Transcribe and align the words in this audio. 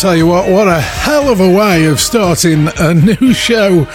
Tell 0.00 0.16
you 0.16 0.26
what, 0.26 0.50
what 0.50 0.66
a 0.66 0.80
hell 0.80 1.28
of 1.28 1.40
a 1.40 1.50
way 1.50 1.84
of 1.84 2.00
starting 2.00 2.68
a 2.78 2.94
new 2.94 3.34
show 3.34 3.86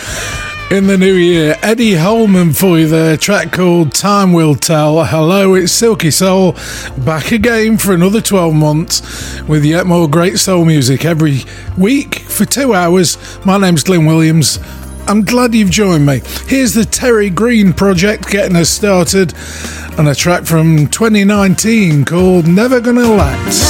in 0.69 0.85
the 0.85 0.99
new 0.99 1.15
year. 1.15 1.55
Eddie 1.63 1.95
Holman 1.95 2.53
for 2.53 2.77
you 2.77 2.87
there, 2.87 3.17
track 3.17 3.51
called 3.51 3.91
Time 3.91 4.31
Will 4.31 4.53
Tell. 4.53 5.03
Hello, 5.03 5.55
it's 5.55 5.71
Silky 5.71 6.11
Soul, 6.11 6.55
back 6.99 7.31
again 7.31 7.79
for 7.79 7.91
another 7.91 8.21
12 8.21 8.53
months 8.53 9.41
with 9.47 9.65
yet 9.65 9.87
more 9.87 10.07
great 10.07 10.37
soul 10.37 10.63
music 10.63 11.05
every 11.05 11.39
week 11.75 12.19
for 12.19 12.45
two 12.45 12.75
hours. 12.75 13.17
My 13.43 13.57
name's 13.57 13.83
Glyn 13.83 14.05
Williams. 14.05 14.59
I'm 15.07 15.23
glad 15.23 15.55
you've 15.55 15.71
joined 15.71 16.05
me. 16.05 16.21
Here's 16.45 16.75
the 16.75 16.85
Terry 16.85 17.31
Green 17.31 17.73
project 17.73 18.29
getting 18.29 18.55
us 18.55 18.69
started, 18.69 19.33
and 19.97 20.07
a 20.07 20.13
track 20.13 20.45
from 20.45 20.85
2019 20.85 22.05
called 22.05 22.47
Never 22.47 22.79
Gonna 22.79 23.11
Let. 23.11 23.64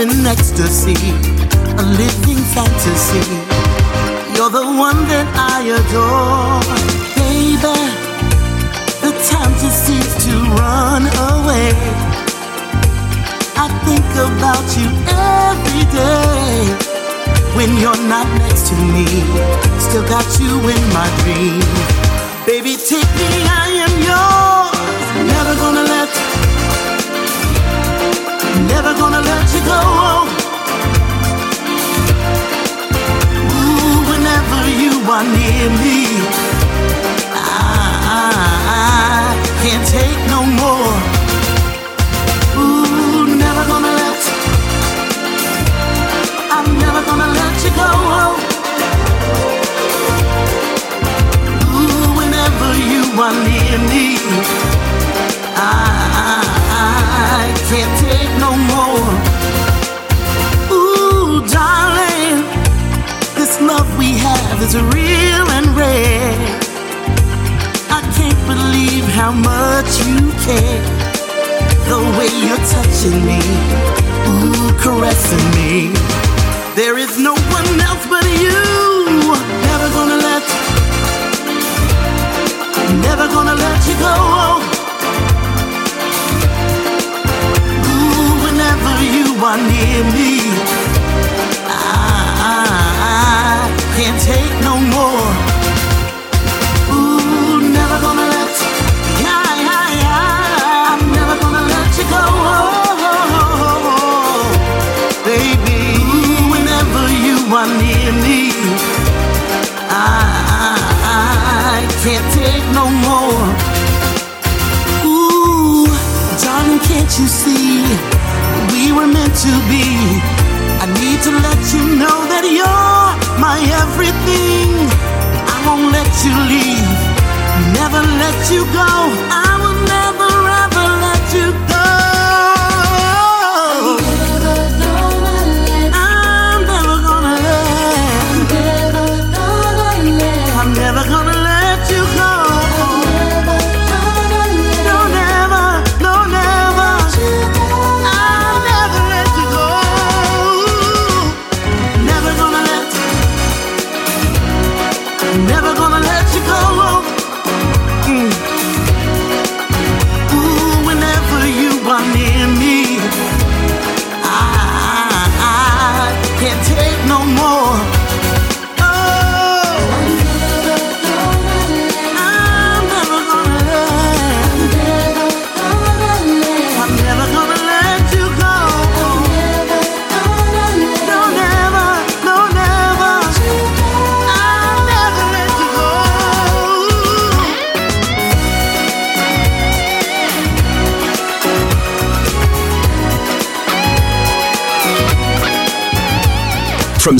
In 0.00 0.26
ecstasy, 0.26 0.94
a 1.76 1.84
living 1.84 2.40
fantasy. 2.56 3.20
You're 4.34 4.48
the 4.48 4.64
one 4.64 4.96
that 5.12 5.28
I 5.36 5.60
adore, 5.76 6.64
baby. 7.20 7.76
The 9.04 9.12
time 9.28 9.52
just 9.60 9.84
seems 9.84 10.12
to 10.24 10.32
run 10.56 11.04
away. 11.04 11.76
I 13.60 13.68
think 13.84 14.08
about 14.24 14.64
you 14.80 14.88
every 15.04 15.84
day. 15.92 16.64
When 17.54 17.76
you're 17.76 18.02
not 18.08 18.26
next 18.40 18.68
to 18.68 18.74
me, 18.94 19.04
still 19.76 20.06
got 20.08 20.24
you 20.40 20.52
in 20.64 20.82
my 20.96 21.08
dreams. 21.20 21.89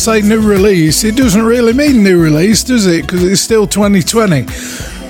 Say 0.00 0.22
new 0.22 0.40
release, 0.40 1.04
it 1.04 1.14
doesn't 1.14 1.42
really 1.42 1.74
mean 1.74 2.02
new 2.02 2.18
release, 2.18 2.64
does 2.64 2.86
it? 2.86 3.02
Because 3.02 3.22
it's 3.22 3.42
still 3.42 3.66
2020. 3.66 4.46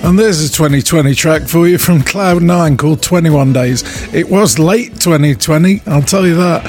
And 0.05 0.19
there's 0.19 0.43
a 0.43 0.51
2020 0.51 1.13
track 1.15 1.43
for 1.43 1.65
you 1.65 1.77
from 1.77 1.99
Cloud9 1.99 2.77
called 2.77 3.01
21 3.01 3.53
Days. 3.53 4.13
It 4.13 4.29
was 4.29 4.59
late 4.59 4.99
2020, 4.99 5.81
I'll 5.87 6.01
tell 6.01 6.27
you 6.27 6.35
that. 6.35 6.65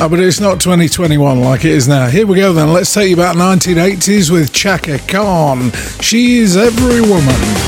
Oh, 0.00 0.08
but 0.08 0.18
it's 0.18 0.40
not 0.40 0.60
2021 0.60 1.40
like 1.40 1.66
it 1.66 1.72
is 1.72 1.86
now. 1.86 2.08
Here 2.08 2.26
we 2.26 2.36
go 2.38 2.54
then. 2.54 2.72
Let's 2.72 2.92
take 2.92 3.10
you 3.10 3.16
back 3.16 3.36
1980s 3.36 4.30
with 4.30 4.52
Chaka 4.52 4.98
Khan. 5.06 5.72
She's 6.00 6.56
every 6.56 7.02
woman. 7.02 7.63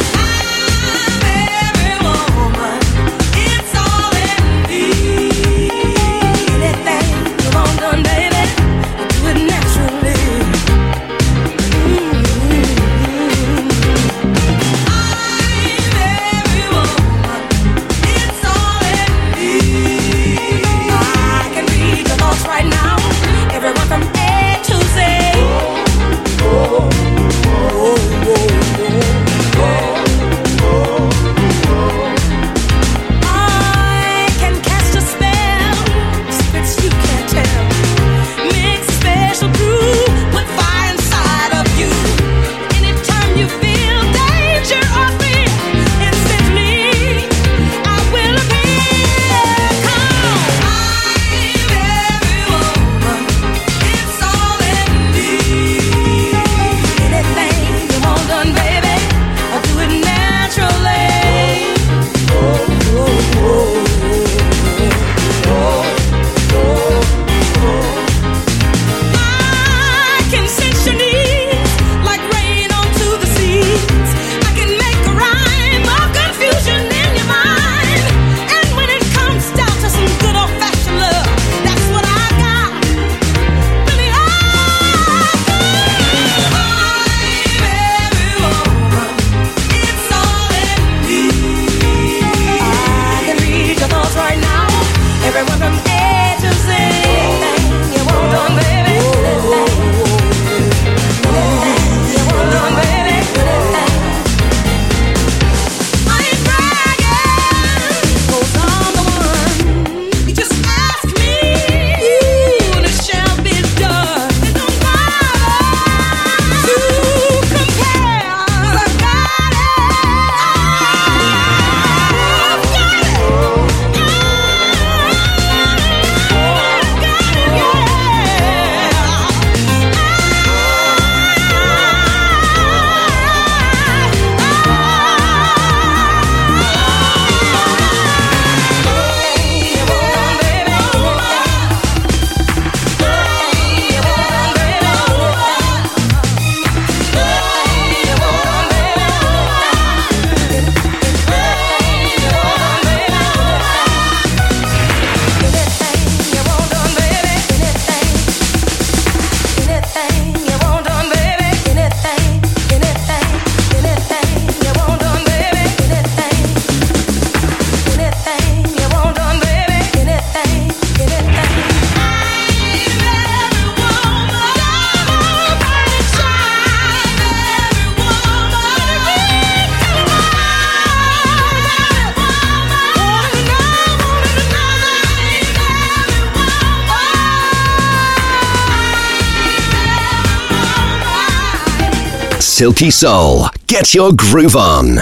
Silky 192.66 192.90
Soul. 192.90 193.46
Get 193.68 193.94
your 193.94 194.12
groove 194.12 194.56
on. 194.56 194.96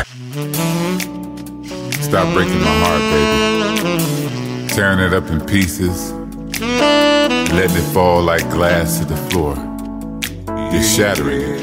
Stop 2.02 2.34
breaking 2.34 2.60
my 2.60 2.74
heart, 2.84 3.00
baby. 3.80 4.68
Tearing 4.68 4.98
it 4.98 5.14
up 5.14 5.30
in 5.30 5.40
pieces. 5.46 6.12
Letting 6.60 7.76
it 7.76 7.92
fall 7.94 8.20
like 8.22 8.42
glass 8.50 8.98
to 8.98 9.06
the 9.06 9.16
floor. 9.30 9.54
You're 10.74 10.82
shattering 10.82 11.40
it. 11.40 11.62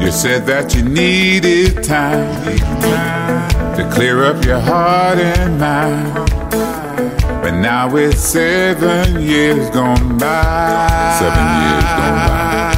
You 0.00 0.10
said 0.10 0.46
that 0.46 0.74
you 0.74 0.82
needed 0.84 1.84
time 1.84 2.46
to 3.76 3.90
clear 3.92 4.24
up 4.24 4.42
your 4.42 4.60
heart 4.60 5.18
and 5.18 5.60
mind. 5.60 6.14
But 7.42 7.60
now 7.60 7.94
it's 7.94 8.22
seven 8.22 9.20
years 9.20 9.68
gone 9.68 10.16
by. 10.16 10.87
Seven 11.18 11.46
years 11.64 11.90
gone 11.98 12.20
by. 12.28 12.70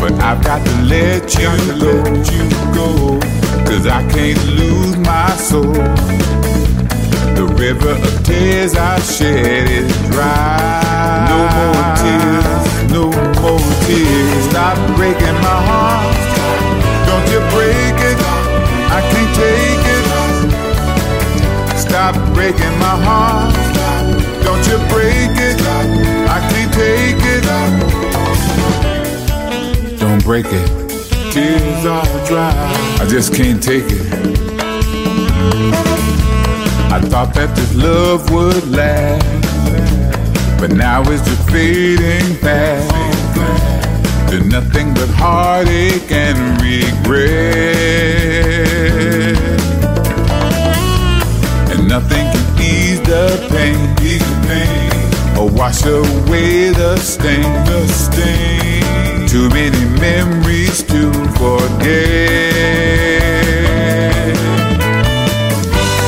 But 0.00 0.14
I've 0.20 0.42
got 0.42 0.66
to 0.66 0.74
let 0.82 1.32
you, 1.38 1.46
go, 1.78 1.92
let 2.10 2.26
you 2.34 2.44
go. 2.74 3.20
Cause 3.64 3.86
I 3.86 4.02
can't 4.10 4.44
lose 4.58 4.96
my 4.96 5.30
soul. 5.36 5.72
The 7.38 7.46
river 7.56 7.92
of 7.92 8.24
tears 8.26 8.74
I 8.74 8.98
shed 8.98 9.70
is 9.70 9.86
dry. 10.10 11.22
No 11.30 11.38
more 11.54 11.86
tears, 12.02 12.66
no 12.90 13.04
more 13.40 13.70
tears. 13.86 14.44
Stop 14.50 14.76
breaking 14.96 15.38
my 15.38 15.58
heart. 15.70 16.16
Don't 17.06 17.28
you 17.30 17.38
break 17.54 17.94
it. 18.10 18.18
I 18.90 18.98
can't 19.10 19.32
take 19.38 19.86
it. 19.96 20.04
Stop 21.78 22.14
breaking 22.34 22.76
my 22.80 22.96
heart. 23.06 23.54
Don't 24.42 24.66
you 24.66 24.78
break 24.90 25.38
it. 25.38 25.53
break 30.24 30.46
it. 30.48 30.68
Tears 31.32 31.84
are 31.84 32.26
dry. 32.26 32.52
I 32.98 33.06
just 33.06 33.34
can't 33.34 33.62
take 33.62 33.84
it. 33.86 34.00
I 36.90 36.98
thought 36.98 37.34
that 37.34 37.54
this 37.54 37.74
love 37.74 38.30
would 38.30 38.66
last, 38.70 39.22
but 40.58 40.72
now 40.72 41.02
it's 41.02 41.22
just 41.28 41.50
fading 41.50 42.36
fast. 42.36 42.90
To 44.30 44.40
nothing 44.48 44.94
but 44.94 45.10
heartache 45.10 46.10
and 46.10 46.38
regret, 46.62 47.36
and 51.70 51.86
nothing 51.86 52.26
can 52.32 52.62
ease 52.62 53.00
the 53.02 53.46
pain, 53.50 53.76
ease 54.02 54.24
the 54.30 54.36
pain, 54.48 55.38
or 55.38 55.50
wash 55.50 55.84
away 55.84 56.70
the 56.70 56.96
stain, 56.96 57.42
the 57.66 57.86
stain. 57.88 58.73
Too 59.34 59.48
many 59.48 59.84
memories 59.98 60.84
to 60.84 61.12
forget. 61.34 61.96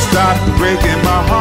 Stop 0.08 0.38
breaking 0.58 1.02
my 1.02 1.26
heart. 1.26 1.35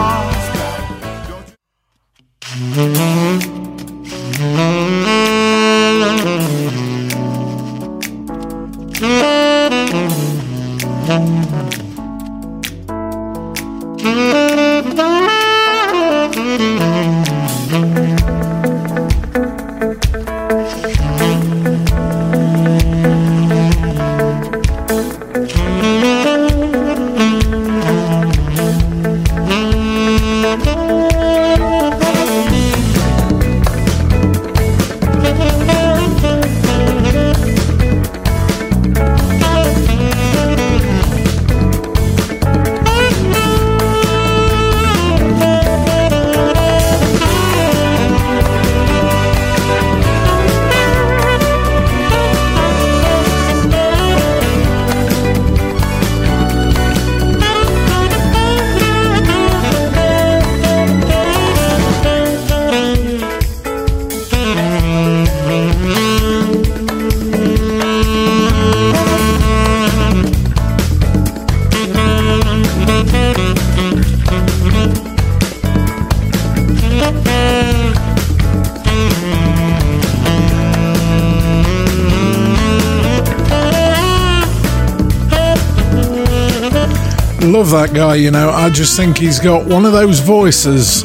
Guy, 87.96 88.16
you 88.16 88.30
know. 88.30 88.50
I 88.50 88.70
just 88.70 88.98
think 88.98 89.18
he's 89.18 89.40
got 89.40 89.66
one 89.66 89.86
of 89.86 89.94
those 89.94 90.20
voices 90.20 91.04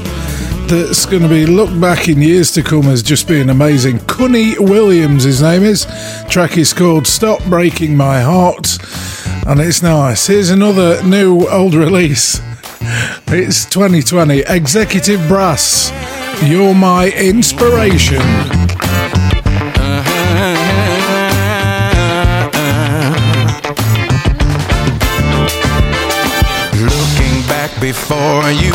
that's 0.67 1.07
going 1.07 1.23
to 1.23 1.29
be 1.29 1.47
looked 1.47 1.81
back 1.81 2.09
in 2.09 2.21
years 2.21 2.51
to 2.53 2.65
come 2.65 2.87
as 2.87 3.01
just 3.01 3.29
being 3.29 3.49
amazing. 3.49 3.99
Cunnie 4.01 4.59
Williams, 4.59 5.23
his 5.23 5.41
name 5.41 5.63
is. 5.63 5.87
Track 6.29 6.59
is 6.59 6.73
called 6.73 7.07
Stop 7.07 7.45
Breaking 7.45 7.97
My 7.97 8.21
Heart, 8.21 8.79
and 9.47 9.61
it's 9.61 9.83
nice. 9.83 10.27
Here's 10.27 10.51
another 10.51 11.01
new 11.05 11.47
old 11.49 11.75
release. 11.75 12.41
It's 13.29 13.65
2020 13.67 14.41
Executive 14.49 15.27
Brass. 15.29 15.93
You're 16.43 16.75
my 16.75 17.13
inspiration. 17.13 18.21
Before 28.01 28.51
you 28.51 28.73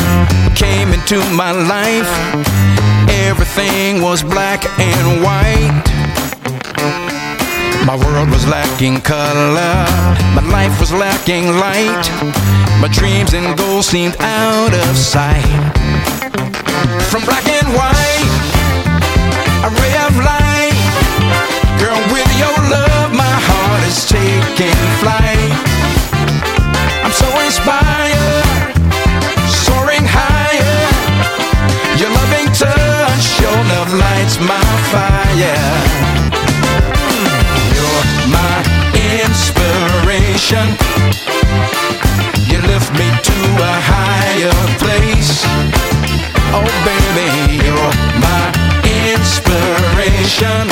came 0.56 0.94
into 0.94 1.18
my 1.34 1.52
life, 1.52 2.10
everything 3.10 4.02
was 4.02 4.22
black 4.22 4.62
and 4.80 5.24
white. 5.26 5.86
My 7.86 7.96
world 7.96 8.30
was 8.30 8.48
lacking 8.48 9.02
color, 9.02 9.86
my 10.38 10.46
life 10.52 10.80
was 10.80 10.92
lacking 10.92 11.46
light. 11.66 12.06
My 12.82 12.90
dreams 12.92 13.34
and 13.34 13.58
goals 13.58 13.88
seemed 13.88 14.16
out 14.20 14.74
of 14.74 14.96
sight. 14.96 15.58
From 17.10 17.24
black 17.26 17.48
and 17.48 17.70
white, 17.80 18.32
a 19.66 19.70
ray 19.82 19.96
of 20.06 20.14
light. 20.32 20.78
Girl, 21.82 22.00
with 22.14 22.32
your 22.38 22.58
love, 22.76 23.10
my 23.14 23.36
heart 23.50 23.84
is 23.90 24.06
taking 24.06 24.80
flight. 25.02 25.52
I'm 27.04 27.14
so 27.14 27.30
inspired, 27.46 28.45
lights 34.36 34.40
my 34.40 34.60
fire. 34.92 35.56
You're 37.74 38.06
my 38.32 38.64
inspiration. 39.24 40.68
You 42.48 42.62
lift 42.68 42.92
me 42.94 43.10
to 43.24 43.38
a 43.62 43.76
higher 43.92 44.54
place. 44.80 45.44
Oh, 46.54 46.66
baby, 46.86 47.64
you're 47.64 47.94
my 48.20 48.52
inspiration. 49.14 50.68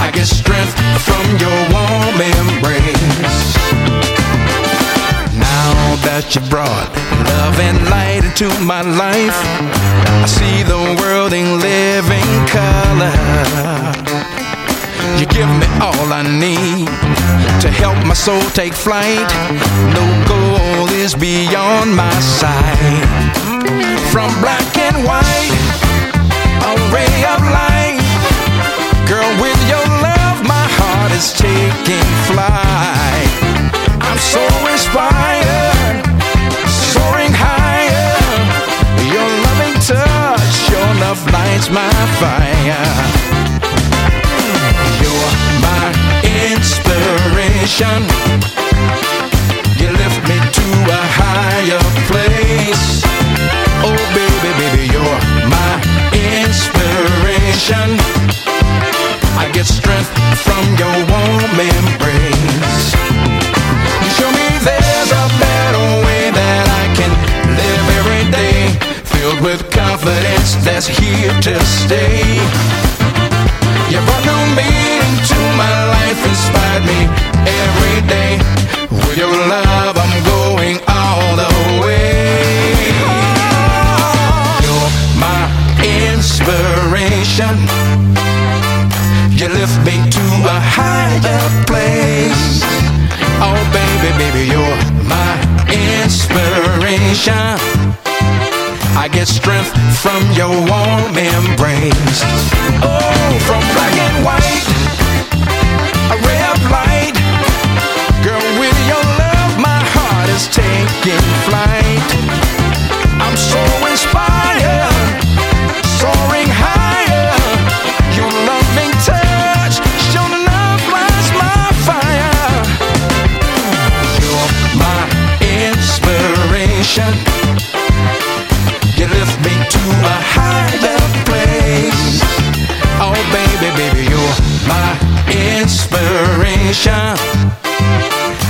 I 0.00 0.10
get 0.12 0.26
strength 0.26 0.78
from 1.04 1.36
your 1.38 1.58
warm 1.72 2.20
embrace. 2.20 4.05
That 6.04 6.34
you 6.34 6.40
brought 6.48 6.88
love 7.28 7.58
and 7.58 7.76
light 7.90 8.22
into 8.22 8.46
my 8.62 8.80
life, 8.80 9.36
I 10.22 10.26
see 10.26 10.62
the 10.62 10.78
world 11.02 11.32
in 11.32 11.58
living 11.58 12.32
color. 12.46 13.12
You 15.18 15.26
give 15.26 15.50
me 15.50 15.66
all 15.82 16.12
I 16.12 16.22
need 16.22 16.86
to 17.60 17.68
help 17.70 17.98
my 18.06 18.14
soul 18.14 18.40
take 18.54 18.72
flight. 18.72 19.28
No 19.92 20.04
goal 20.30 20.86
is 20.94 21.14
beyond 21.14 21.94
my 21.94 22.14
sight. 22.20 23.06
From 24.14 24.30
black 24.40 24.66
and 24.78 25.02
white, 25.02 25.58
a 26.64 26.72
ray 26.94 27.16
of 27.34 27.40
light. 27.50 27.98
Girl, 29.10 29.30
with 29.42 29.58
your 29.66 29.86
love, 30.00 30.38
my 30.46 30.66
heart 30.78 31.12
is 31.12 31.34
taking 31.34 32.08
flight. 32.30 33.15
Fire. 42.20 42.86
You're 45.00 45.32
my 45.60 45.86
inspiration. 46.52 48.00
You 49.80 49.88
lift 50.02 50.20
me 50.30 50.38
to 50.58 50.66
a 51.00 51.02
higher 51.20 51.84
place. 52.08 53.04
Oh, 53.84 54.00
baby, 54.16 54.50
baby, 54.60 54.84
you're 54.94 55.20
my 55.56 55.72
inspiration. 56.40 57.88
I 59.36 59.50
get 59.52 59.66
strength 59.66 60.10
from 60.44 60.64
your 60.80 60.96
warm 61.12 61.56
embrace. 61.76 62.86
You 64.02 64.10
show 64.16 64.30
me 64.32 64.46
there's 64.64 65.10
a 65.12 65.26
better 65.44 65.86
way 66.06 66.30
that 66.32 66.64
I 66.82 66.84
can 66.96 67.12
live 67.60 67.84
every 68.00 68.24
day, 68.32 68.56
filled 69.04 69.40
with 69.44 69.60
confidence 70.06 70.54
that's 70.64 70.86
here 70.86 71.34
to 71.40 71.58
stay. 71.64 72.22
You 73.90 73.98
brought 74.06 74.24
new 74.24 74.44
meaning 74.54 75.16
to 75.30 75.38
my 75.58 75.72
life, 75.94 76.20
inspired 76.30 76.84
me 76.86 77.00
every 77.64 77.98
day. 78.06 78.38
With 78.90 79.18
your 79.18 79.34
love, 79.48 79.96
I'm 79.98 80.24
going 80.24 80.78
all 80.86 81.36
the 81.42 81.50
way. 81.82 82.76
You're 84.62 84.90
my 85.18 85.50
inspiration. 85.82 87.56
You 89.34 89.48
lift 89.58 89.78
me 89.84 89.96
to 90.08 90.24
a 90.46 90.58
higher 90.78 91.46
place. 91.66 92.62
Oh, 93.42 93.58
baby, 93.74 94.10
baby, 94.22 94.42
you're 94.52 94.78
my 95.02 95.34
inspiration. 96.04 97.75
I 98.96 99.08
get 99.08 99.28
strength 99.28 99.70
from 100.00 100.22
your 100.32 100.48
warm 100.48 101.12
embrace. 101.12 102.24
Oh, 102.80 103.38
from 103.44 103.60
black 103.76 103.94
and 104.06 104.24
white, 104.24 105.05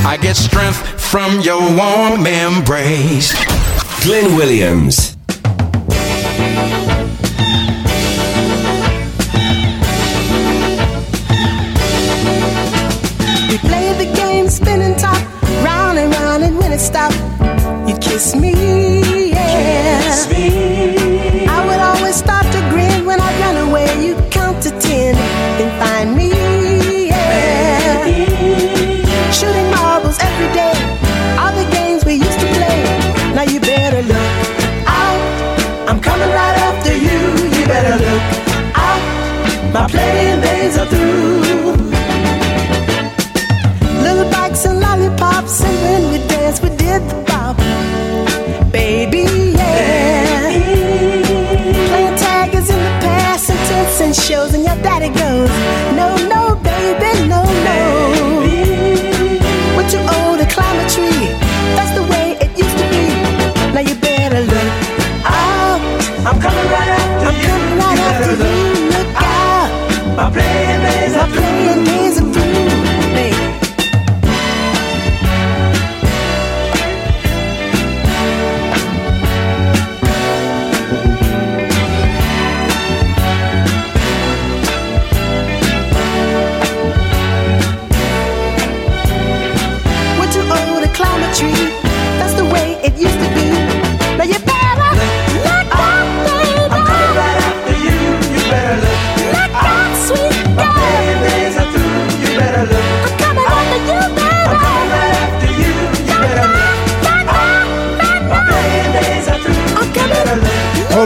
I 0.07 0.17
get 0.21 0.37
strength 0.37 0.79
from 1.01 1.41
your 1.41 1.61
warm 1.61 2.27
embrace. 2.27 3.35
Glyn 4.03 4.37
Williams. 4.37 5.16
it 55.07 55.15
goes. 55.15 55.49
No 55.95 56.26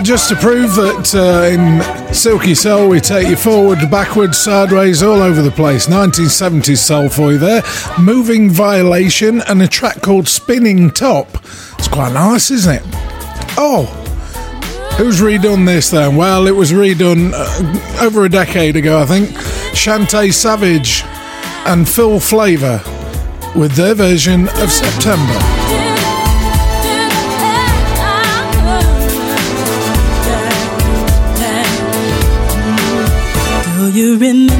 Well, 0.00 0.06
just 0.06 0.30
to 0.30 0.36
prove 0.36 0.76
that 0.76 1.14
uh, 1.14 1.52
in 1.52 2.14
Silky 2.14 2.54
Soul 2.54 2.88
we 2.88 3.00
take 3.00 3.28
you 3.28 3.36
forward, 3.36 3.90
backwards, 3.90 4.38
sideways, 4.38 5.02
all 5.02 5.20
over 5.20 5.42
the 5.42 5.50
place. 5.50 5.88
1970s 5.88 6.78
soul 6.78 7.10
for 7.10 7.32
you 7.32 7.38
there. 7.38 7.62
Moving 8.00 8.48
Violation 8.48 9.42
and 9.42 9.60
a 9.60 9.68
track 9.68 10.00
called 10.00 10.26
Spinning 10.26 10.90
Top. 10.90 11.28
It's 11.78 11.86
quite 11.86 12.14
nice, 12.14 12.50
isn't 12.50 12.76
it? 12.76 12.82
Oh, 13.58 13.84
who's 14.96 15.20
redone 15.20 15.66
this 15.66 15.90
then? 15.90 16.16
Well, 16.16 16.46
it 16.46 16.56
was 16.56 16.72
redone 16.72 17.32
uh, 17.34 18.02
over 18.02 18.24
a 18.24 18.30
decade 18.30 18.76
ago, 18.76 19.02
I 19.02 19.04
think. 19.04 19.28
Shantae 19.76 20.32
Savage 20.32 21.02
and 21.66 21.86
Phil 21.86 22.18
Flavor 22.18 22.80
with 23.54 23.72
their 23.72 23.94
version 23.94 24.48
of 24.48 24.72
September. 24.72 25.59
you 33.92 34.12
remember 34.12 34.59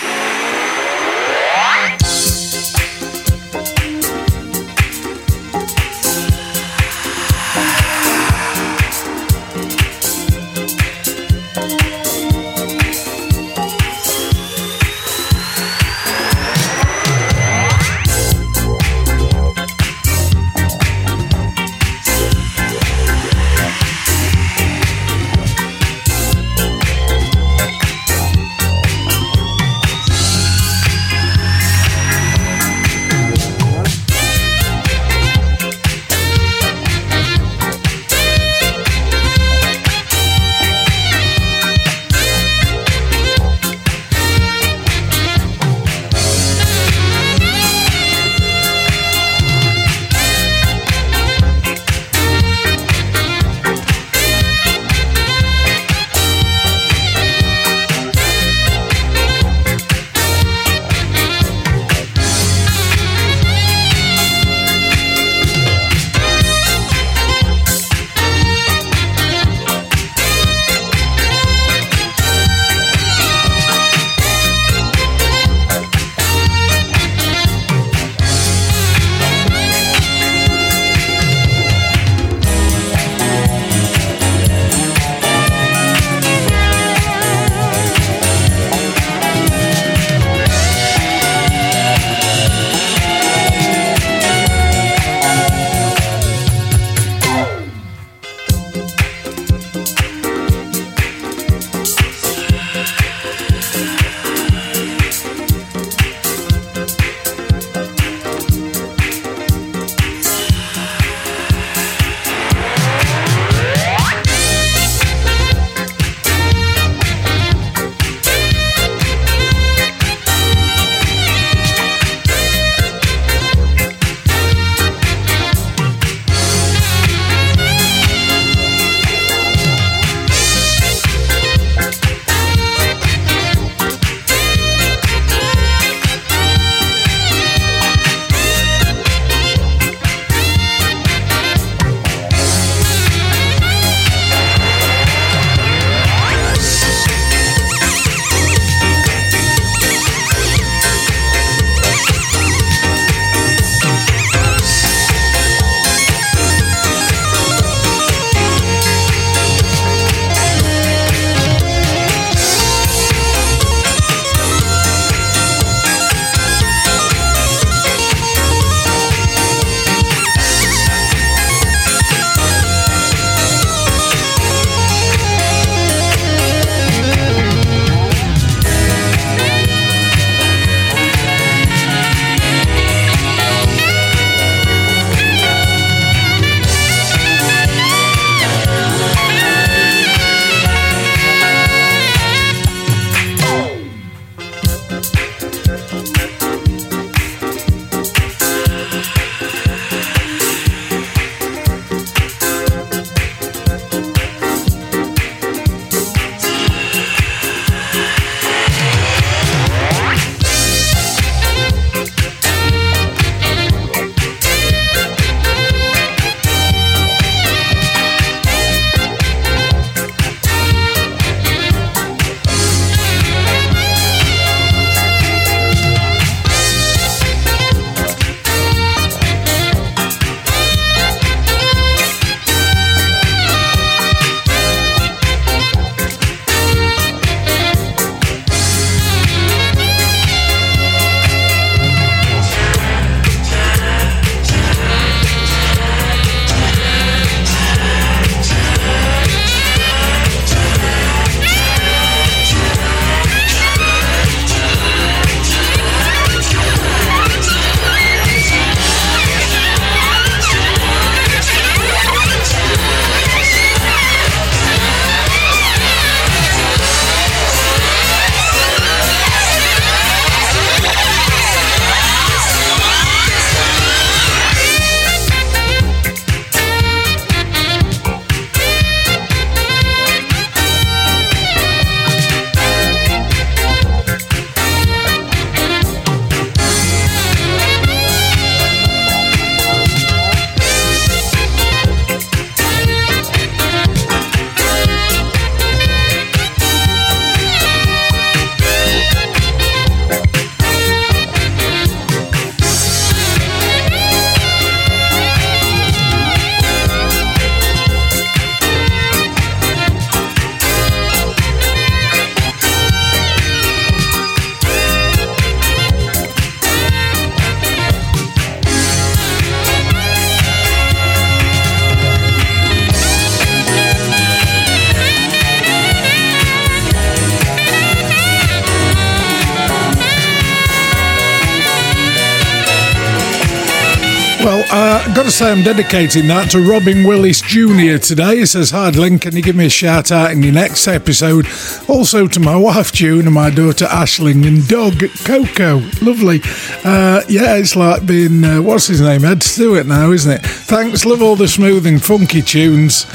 Say, 335.41 335.51
I'm 335.51 335.63
dedicating 335.63 336.27
that 336.27 336.51
to 336.51 336.59
Robin 336.59 337.03
Willis 337.03 337.41
Jr. 337.41 337.97
today. 337.97 338.37
He 338.37 338.45
says, 338.45 338.71
Hi, 338.71 338.91
can 338.91 339.35
you 339.35 339.41
give 339.41 339.55
me 339.55 339.65
a 339.65 339.69
shout 339.69 340.11
out 340.11 340.31
in 340.31 340.43
your 340.43 340.53
next 340.53 340.87
episode? 340.87 341.47
Also 341.87 342.27
to 342.27 342.39
my 342.39 342.55
wife, 342.55 342.91
June, 342.91 343.25
and 343.25 343.33
my 343.33 343.49
daughter, 343.49 343.85
Ashling, 343.85 344.45
and 344.47 344.67
dog, 344.67 345.03
Coco. 345.25 345.79
Lovely. 346.05 346.41
Uh, 346.83 347.21
yeah, 347.27 347.55
it's 347.55 347.75
like 347.75 348.05
being, 348.05 348.43
uh, 348.43 348.61
what's 348.61 348.87
his 348.87 349.01
name? 349.01 349.25
Ed 349.25 349.41
Stewart 349.41 349.87
now, 349.87 350.11
isn't 350.11 350.31
it? 350.31 350.41
Thanks. 350.45 351.05
Love 351.05 351.21
all 351.21 351.35
the 351.35 351.47
smooth 351.47 351.87
and 351.87 352.03
funky 352.03 352.41
tunes. 352.41 353.05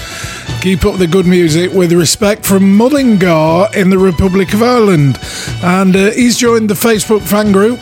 Keep 0.62 0.84
up 0.84 0.98
the 0.98 1.06
good 1.06 1.26
music 1.26 1.72
with 1.72 1.92
respect 1.92 2.44
from 2.44 2.76
Mullingar 2.76 3.68
in 3.74 3.90
the 3.90 3.98
Republic 3.98 4.52
of 4.52 4.62
Ireland. 4.62 5.18
And 5.62 5.94
uh, 5.94 6.10
he's 6.10 6.36
joined 6.36 6.70
the 6.70 6.74
Facebook 6.74 7.22
fan 7.22 7.52
group. 7.52 7.78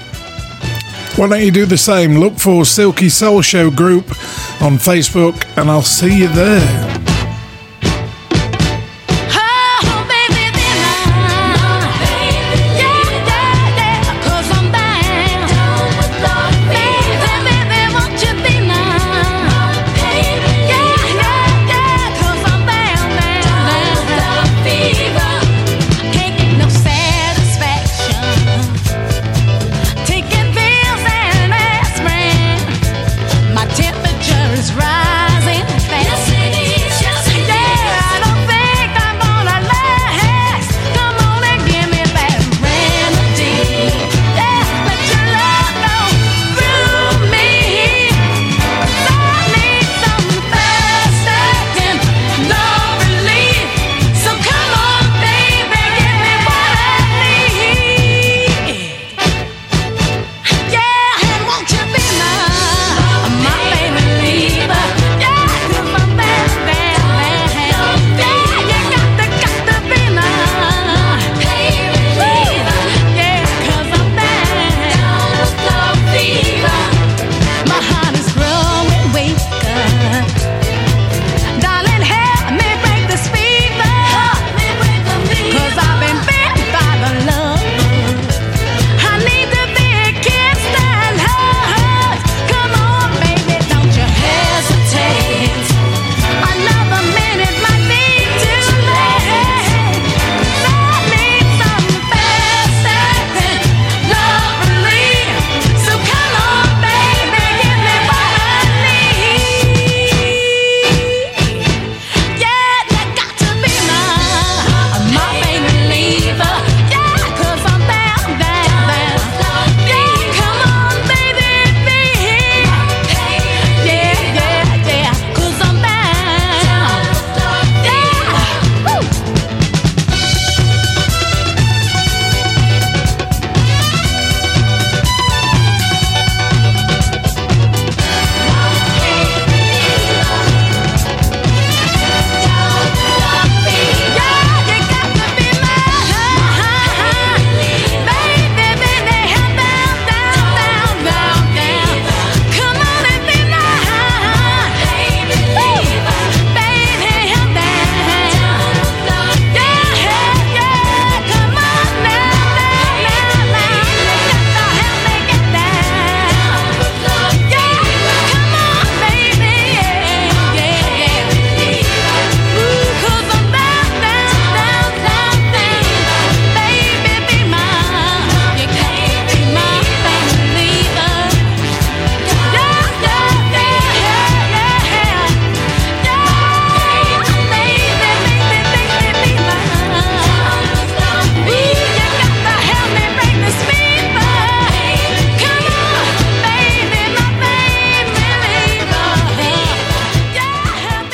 Why 1.17 1.29
don't 1.29 1.45
you 1.45 1.53
do 1.53 1.65
the 1.65 1.79
same? 1.79 2.17
Look 2.17 2.39
for 2.39 2.65
Silky 2.65 3.09
Soul 3.09 3.41
Show 3.41 3.71
group 3.71 4.09
on 4.61 4.79
Facebook, 4.79 5.47
and 5.57 5.71
I'll 5.71 5.83
see 5.83 6.19
you 6.19 6.29
there. 6.29 6.84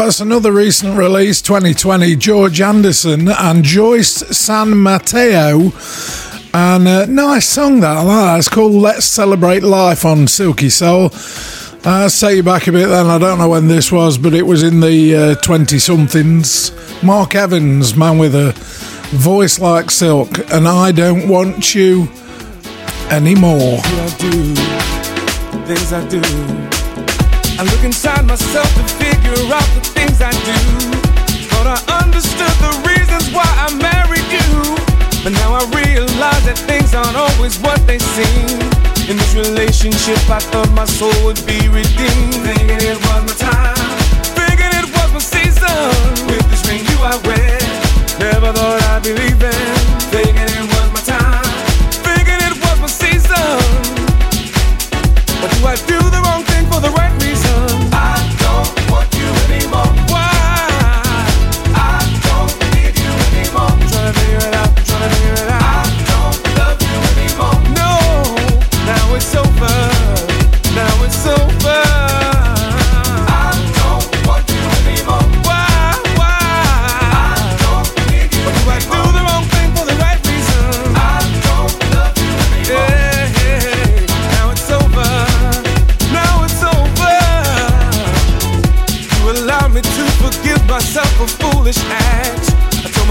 That's 0.00 0.20
another 0.20 0.50
recent 0.50 0.96
release, 0.96 1.42
2020. 1.42 2.16
George 2.16 2.62
Anderson 2.62 3.28
and 3.28 3.62
Joyce 3.62 4.08
San 4.34 4.78
Mateo. 4.78 5.72
And 6.54 6.88
a 6.88 7.06
nice 7.06 7.46
song 7.46 7.80
that 7.80 7.98
I 7.98 8.02
like. 8.02 8.38
It's 8.38 8.48
called 8.48 8.72
Let's 8.72 9.04
Celebrate 9.04 9.62
Life 9.62 10.06
on 10.06 10.26
Silky 10.26 10.70
Soul. 10.70 11.10
Uh, 11.84 12.08
set 12.08 12.34
you 12.34 12.42
back 12.42 12.66
a 12.66 12.72
bit 12.72 12.88
then. 12.88 13.08
I 13.08 13.18
don't 13.18 13.38
know 13.38 13.50
when 13.50 13.68
this 13.68 13.92
was, 13.92 14.16
but 14.16 14.32
it 14.32 14.46
was 14.46 14.62
in 14.62 14.80
the 14.80 15.38
20 15.42 15.78
somethings. 15.78 16.72
Mark 17.02 17.34
Evans, 17.34 17.94
man 17.94 18.16
with 18.16 18.34
a 18.34 18.52
voice 19.14 19.58
like 19.58 19.90
silk. 19.90 20.30
And 20.50 20.66
I 20.66 20.92
don't 20.92 21.28
want 21.28 21.74
you 21.74 22.08
anymore. 23.10 23.82
Do 24.18 24.54
things 25.66 25.92
I 25.92 26.08
do. 26.08 26.59
I 27.60 27.64
look 27.64 27.84
inside 27.84 28.24
myself 28.24 28.64
to 28.72 28.84
figure 28.96 29.36
out 29.52 29.68
the 29.76 29.84
things 29.92 30.22
I 30.24 30.32
do. 30.48 30.56
Thought 31.52 31.68
I 31.68 31.76
understood 32.00 32.56
the 32.56 32.72
reasons 32.88 33.28
why 33.36 33.44
I 33.44 33.68
married 33.76 34.24
you. 34.32 34.48
But 35.20 35.36
now 35.36 35.60
I 35.60 35.68
realize 35.76 36.40
that 36.48 36.56
things 36.56 36.94
aren't 36.94 37.20
always 37.20 37.60
what 37.60 37.76
they 37.86 37.98
seem. 37.98 38.48
In 39.12 39.20
this 39.20 39.36
relationship, 39.36 40.16
I 40.32 40.40
thought 40.40 40.72
my 40.72 40.86
soul 40.86 41.12
would 41.28 41.44
be 41.44 41.68
redeemed. 41.68 42.40
Thinking 42.48 42.80
it 42.80 42.96
was 42.96 43.28
my 43.28 43.36
time. 43.36 43.76
Thinking 44.32 44.72
it 44.80 44.88
was 44.96 45.12
my 45.12 45.20
season. 45.20 45.92
With 46.32 46.40
this 46.48 46.64
ring 46.64 46.80
you 46.80 46.96
I 47.04 47.20
wear. 47.28 47.60
Never 48.24 48.56
thought 48.56 48.80
I'd 48.88 49.04
be 49.04 49.12
leaving. 49.12 49.79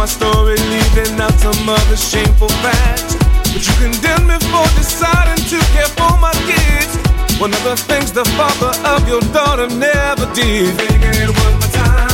Story, 0.10 0.57
leaving 0.74 1.22
out 1.22 1.38
some 1.38 1.70
other 1.70 1.95
shameful 1.97 2.49
facts. 2.66 3.16
But 3.53 3.62
you 3.62 3.74
condemned 3.78 4.28
me 4.28 4.38
for 4.49 4.66
deciding 4.74 5.45
to 5.53 5.57
care 5.74 5.91
for 5.93 6.18
my 6.18 6.34
kids. 6.49 6.97
One 7.38 7.53
of 7.53 7.64
the 7.64 7.78
things 7.78 8.12
the 8.12 8.26
father 8.36 8.74
of 8.89 9.07
your 9.07 9.22
daughter 9.32 9.68
never 9.70 10.26
did. 10.34 10.74
Thinking 10.82 11.16
it 11.26 11.30
was 11.30 11.53
my 11.62 11.70
time. 11.72 12.10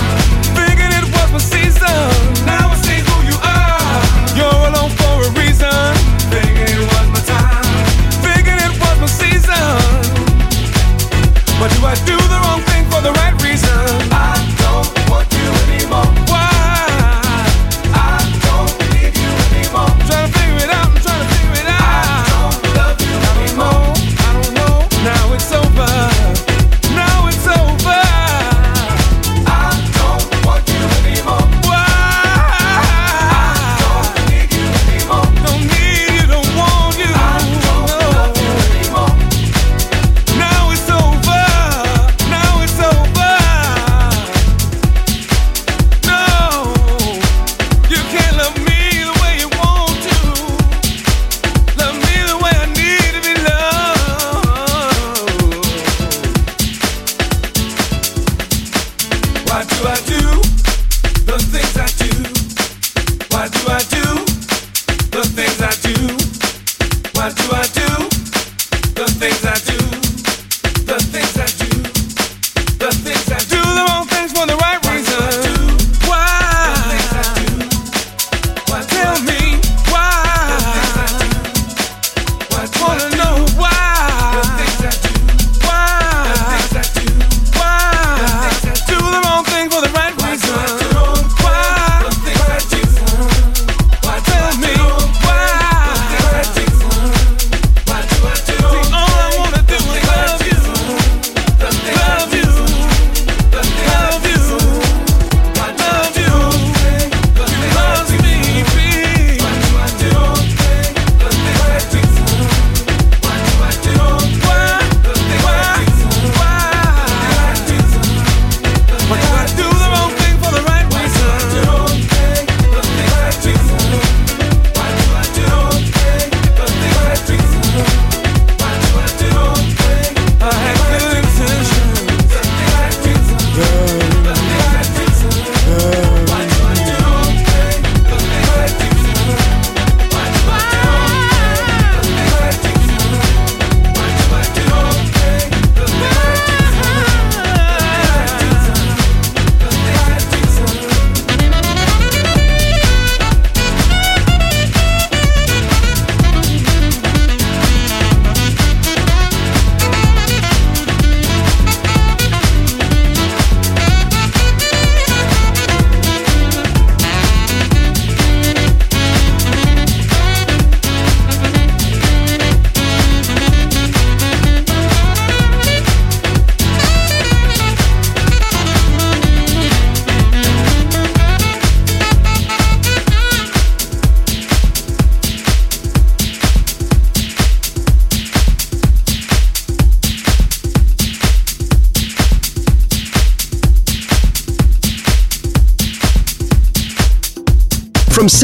Thinking 0.59 0.91
it 0.99 1.07
was 1.07 1.29
my 1.31 1.39
season. 1.39 2.03
Now 2.45 2.75
I 2.75 2.77
see 2.83 2.99
who 3.07 3.15
you 3.31 3.37
are. 3.39 4.03
You're 4.37 4.61
alone 4.69 4.91
for 4.99 5.15
a 5.27 5.29
reason. 5.39 5.87
Thinking 6.29 6.67
it 6.75 6.85
was 6.91 7.07
my 7.15 7.21
time. 7.23 7.65
Thinking 8.25 8.59
it 8.59 8.73
was 8.75 8.95
my 9.03 9.09
season. 9.21 9.71
But 11.59 11.71
do 11.73 11.79
I 11.87 11.95
do 12.03 12.17
the 12.33 12.39
wrong 12.43 12.61
thing 12.69 12.83
for 12.91 13.01
the 13.01 13.13
right 13.23 13.35
reason? 13.41 13.54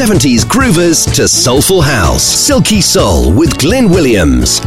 70s 0.02 0.44
groovers 0.44 1.06
to 1.14 1.28
soulful 1.28 1.80
house, 1.80 2.24
Silky 2.24 2.80
Soul 2.80 3.32
with 3.32 3.56
Glyn 3.56 3.88
Williams. 3.88 4.60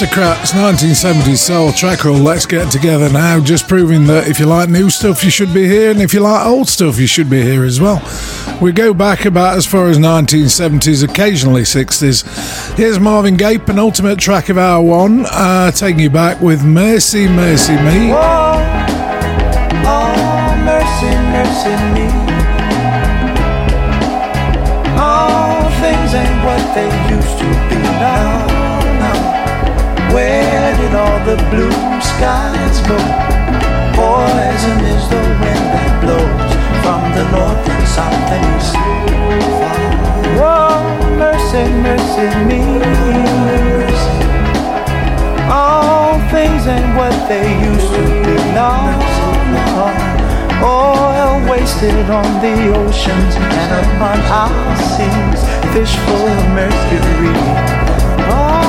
Aristocrats 0.00 0.52
1970s 0.52 1.36
soul 1.36 1.72
track 1.72 1.98
called 1.98 2.20
Let's 2.20 2.46
Get 2.46 2.72
Together 2.72 3.12
Now, 3.12 3.38
just 3.38 3.68
proving 3.68 4.06
that 4.06 4.28
if 4.28 4.38
you 4.40 4.46
like 4.46 4.70
new 4.70 4.88
stuff, 4.88 5.22
you 5.22 5.28
should 5.28 5.52
be 5.52 5.68
here, 5.68 5.90
and 5.90 6.00
if 6.00 6.14
you 6.14 6.20
like 6.20 6.46
old 6.46 6.68
stuff, 6.68 6.98
you 6.98 7.06
should 7.06 7.28
be 7.28 7.42
here 7.42 7.64
as 7.64 7.82
well. 7.82 8.00
We 8.62 8.72
go 8.72 8.94
back 8.94 9.26
about 9.26 9.58
as 9.58 9.66
far 9.66 9.88
as 9.88 9.98
1970s, 9.98 11.04
occasionally 11.06 11.64
60s. 11.64 12.78
Here's 12.78 12.98
Marvin 12.98 13.36
Gaye, 13.36 13.58
penultimate 13.58 14.18
track 14.18 14.48
of 14.48 14.56
hour 14.56 14.82
one, 14.82 15.26
uh, 15.26 15.70
taking 15.70 16.00
you 16.00 16.08
back 16.08 16.40
with 16.40 16.64
Mercy, 16.64 17.28
Mercy 17.28 17.74
Me. 17.74 18.10
Oh, 18.14 18.56
mercy, 20.64 21.12
mercy 21.28 21.76
me. 21.92 22.08
All 24.98 25.68
things 25.82 26.14
ain't 26.14 26.42
what 26.42 26.74
they 26.74 26.88
used 27.14 27.38
to 27.38 27.44
be 27.68 27.82
now. 28.00 28.39
Where 30.14 30.76
did 30.76 30.94
all 30.94 31.18
the 31.24 31.36
blue 31.50 31.70
skies 32.00 32.80
go? 32.88 32.98
Poison 33.94 34.78
is 34.94 35.04
the 35.08 35.22
wind 35.40 35.66
that 35.74 35.92
blows 36.02 36.52
from 36.82 37.00
the 37.14 37.24
north 37.30 37.68
and 37.68 37.86
south 37.86 38.30
and 38.34 38.44
east. 38.56 38.74
Oh, 40.42 40.82
mercy, 41.16 41.64
mercy 41.86 42.26
me. 42.48 42.60
All 45.50 46.18
things 46.30 46.66
ain't 46.66 46.90
what 46.96 47.14
they 47.28 47.46
used 47.62 47.90
to 47.94 48.02
be 48.24 48.36
now. 48.54 48.98
Oil 50.62 51.34
wasted 51.50 52.10
on 52.10 52.28
the 52.42 52.56
oceans 52.76 53.34
and 53.36 53.70
upon 53.86 54.18
our 54.26 54.76
seas, 54.94 55.40
fish 55.72 55.94
full 56.04 56.26
of 56.26 56.42
mercury. 56.58 57.34
Oh, 58.32 58.59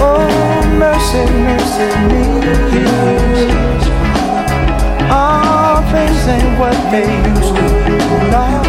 oh 0.00 0.60
mercy, 0.78 1.24
mercy 1.44 1.88
me. 2.08 2.24
All 5.10 5.82
things 5.92 6.22
ain't 6.28 6.58
what 6.58 6.78
they 6.90 7.08
used 7.30 7.54
to 7.54 7.66
be 7.84 7.98
now. 8.30 8.62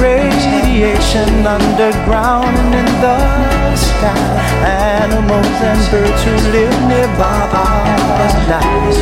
Radiation 0.00 1.30
underground 1.46 2.56
and 2.56 2.74
in 2.80 2.90
the 3.00 3.18
sky. 3.76 4.36
Animals 4.64 5.58
and 5.70 5.80
birds 5.90 6.22
who 6.24 6.34
live 6.56 6.76
nearby 6.88 7.40
are 7.64 7.86
alive. 8.26 8.98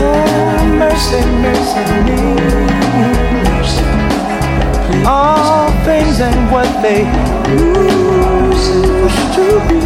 Oh, 0.00 0.64
mercy, 0.82 1.22
mercy 1.44 1.84
me. 2.06 2.20
All 5.06 5.70
things 5.84 6.20
ain't 6.20 6.50
what 6.50 6.70
they 6.82 7.37
to 9.34 9.46
be. 9.68 9.78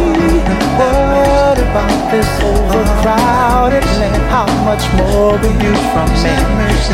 About 1.73 2.11
this 2.11 2.29
overcrowded 2.41 3.85
land? 3.99 4.23
How 4.29 4.47
much 4.63 4.85
more 4.93 5.37
will 5.37 5.57
you 5.63 5.75
from 5.91 6.09
me? 6.23 6.35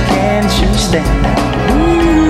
Can't 0.08 0.62
you 0.62 0.74
stand 0.78 1.26
that? 1.26 2.29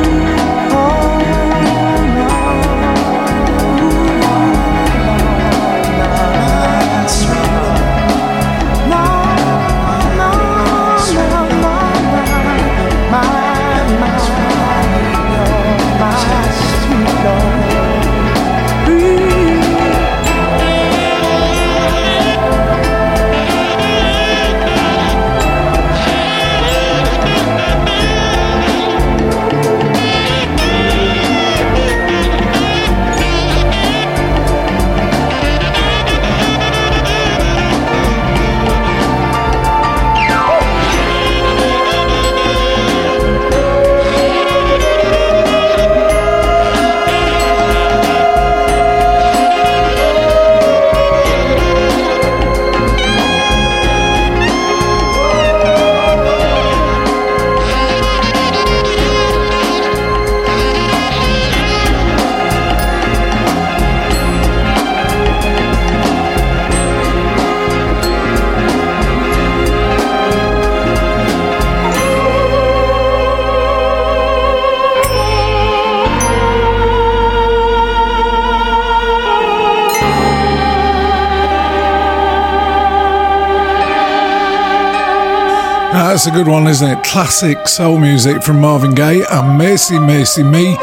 That's 85.99 86.27
a 86.27 86.31
good 86.31 86.47
one, 86.47 86.65
isn't 86.65 86.89
it? 86.89 87.03
Classic 87.03 87.67
soul 87.67 87.99
music 87.99 88.41
from 88.41 88.61
Marvin 88.61 88.95
Gaye 88.95 89.21
and 89.29 89.57
Mercy, 89.57 89.99
Mercy 89.99 90.43
Me 90.43 90.77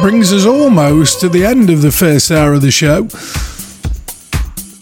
brings 0.00 0.32
us 0.32 0.46
almost 0.46 1.20
to 1.20 1.28
the 1.28 1.44
end 1.44 1.70
of 1.70 1.80
the 1.80 1.92
first 1.92 2.32
hour 2.32 2.54
of 2.54 2.62
the 2.62 2.72
show. 2.72 3.04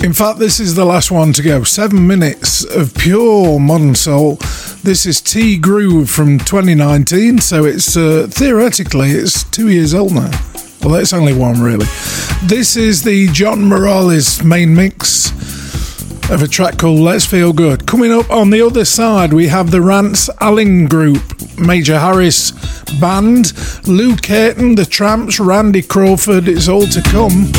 In 0.03 0.15
fact, 0.15 0.39
this 0.39 0.61
is 0.61 0.77
the 0.77 0.87
last 0.87 1.11
one 1.11 1.35
to 1.35 1.43
go. 1.43 1.63
Seven 1.63 2.07
minutes 2.07 2.65
of 2.65 2.95
pure 2.95 3.61
modern 3.61 3.95
soul. 3.95 4.37
This 4.83 5.05
is 5.05 5.21
T 5.21 5.59
Groove 5.59 6.09
from 6.09 6.39
2019, 6.39 7.39
so 7.41 7.67
it's 7.67 7.99
uh, 7.99 8.29
theoretically 8.31 9.11
it's 9.11 9.45
two 9.45 9.69
years 9.69 9.93
old 9.93 10.15
now. 10.15 10.31
Well, 10.83 10.95
it's 10.95 11.13
only 11.13 11.35
one 11.35 11.61
really. 11.61 11.87
This 12.45 12.77
is 12.77 13.03
the 13.03 13.29
John 13.29 13.69
Morales 13.69 14.43
main 14.43 14.75
mix 14.75 15.56
of 16.31 16.43
a 16.43 16.49
track 16.49 16.77
called 16.79 16.99
Let's 16.99 17.25
Feel 17.25 17.53
Good. 17.53 17.87
Coming 17.87 18.13
up 18.13 18.31
on 18.31 18.51
the 18.51 18.61
other 18.61 18.85
side, 18.85 19.33
we 19.33 19.47
have 19.47 19.71
the 19.71 19.81
Rance 19.81 20.29
Allen 20.41 20.87
Group, 20.87 21.23
Major 21.59 21.99
Harris 21.99 22.51
Band, 23.01 23.53
Lou 23.87 24.17
Caton, 24.17 24.75
The 24.75 24.85
Tramps, 24.85 25.39
Randy 25.39 25.83
Crawford. 25.83 26.49
It's 26.49 26.69
all 26.69 26.87
to 26.87 27.03
come. 27.03 27.53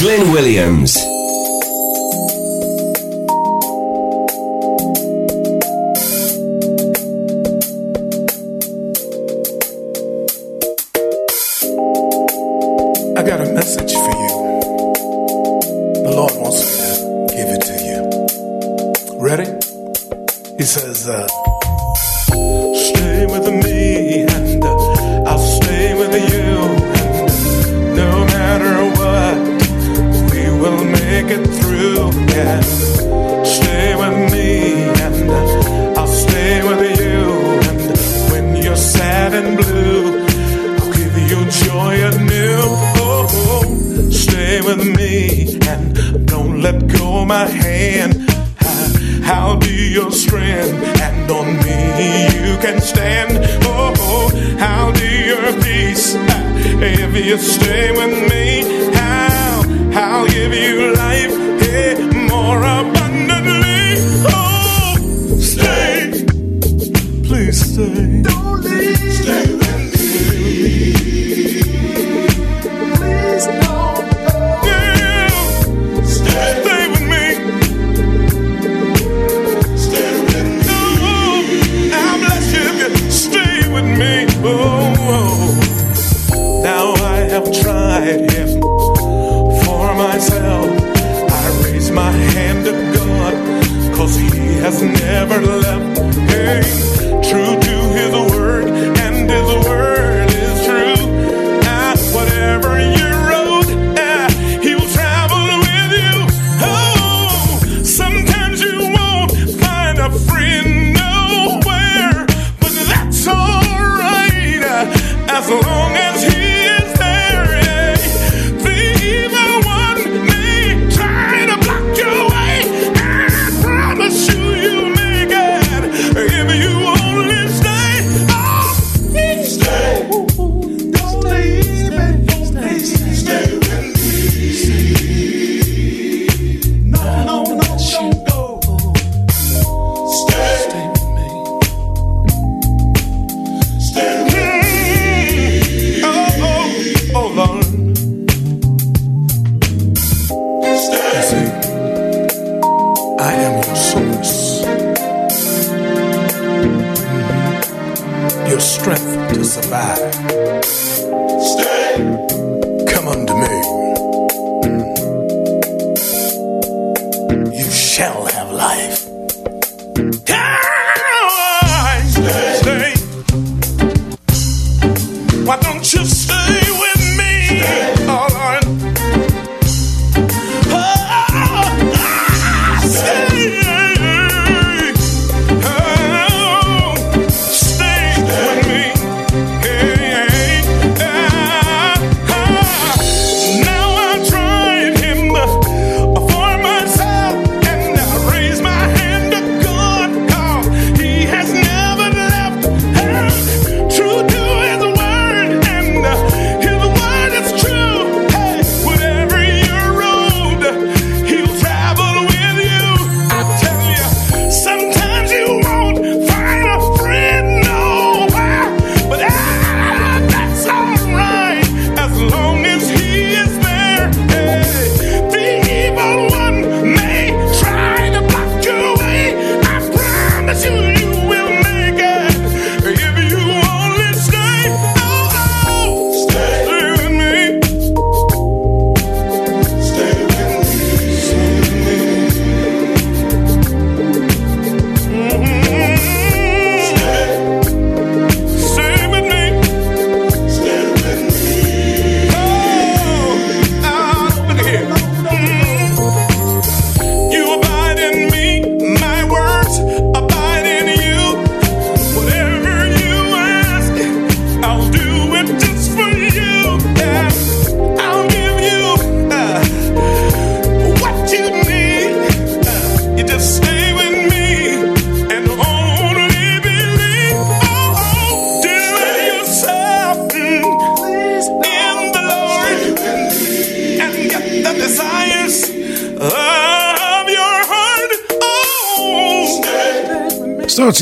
Glyn 0.00 0.32
Williams. 0.32 1.13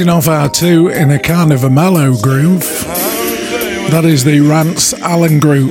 starting 0.03 0.19
off 0.19 0.27
our 0.27 0.49
two 0.49 0.89
in 0.89 1.13
a 1.13 1.19
kind 1.19 1.53
of 1.53 1.63
a 1.63 1.71
mellow 1.71 2.17
groove. 2.21 2.63
That 3.93 4.05
is 4.05 4.25
the 4.25 4.41
Rance 4.41 4.93
Allen 4.95 5.39
Group. 5.39 5.71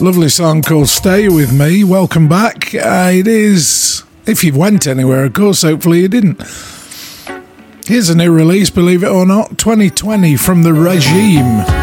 Lovely 0.00 0.30
song 0.30 0.62
called 0.62 0.88
Stay 0.88 1.28
With 1.28 1.52
Me. 1.52 1.84
Welcome 1.84 2.28
back. 2.28 2.74
Uh, 2.74 3.10
it 3.12 3.26
is, 3.26 4.04
if 4.24 4.42
you 4.42 4.54
went 4.54 4.86
anywhere, 4.86 5.24
of 5.24 5.34
course, 5.34 5.60
hopefully 5.60 6.00
you 6.00 6.08
didn't. 6.08 6.42
Here's 7.84 8.08
a 8.08 8.16
new 8.16 8.32
release, 8.32 8.70
believe 8.70 9.02
it 9.02 9.08
or 9.08 9.26
not 9.26 9.58
2020 9.58 10.36
from 10.36 10.62
The 10.62 10.72
Regime. 10.72 11.73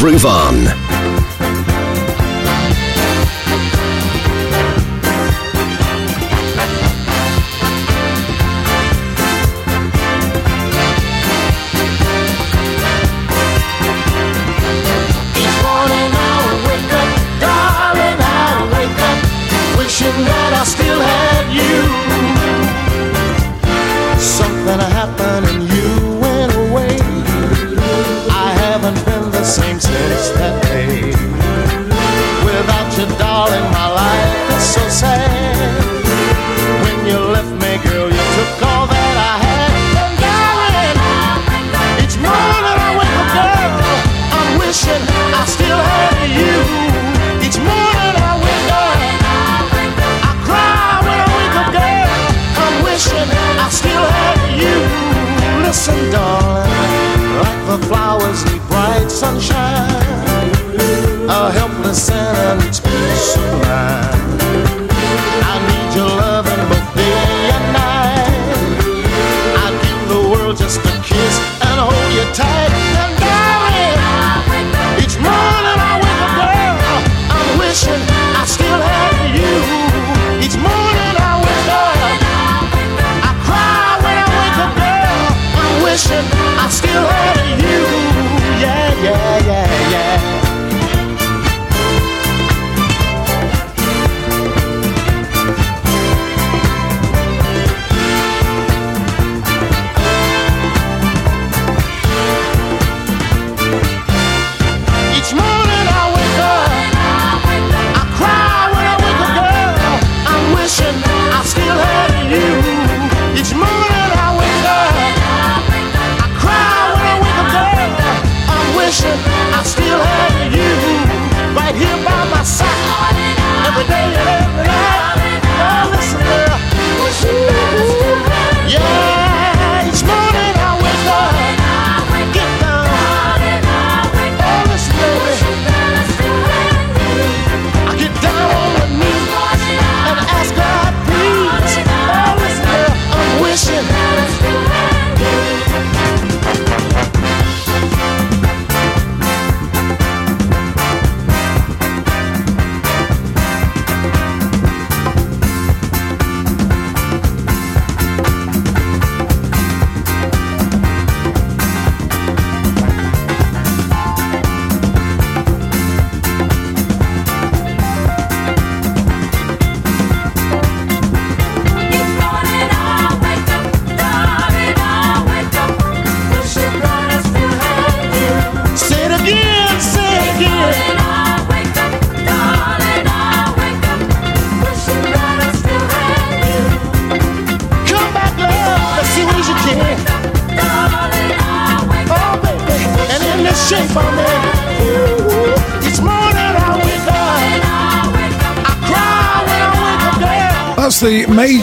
Groove 0.00 0.26
On. 0.26 0.73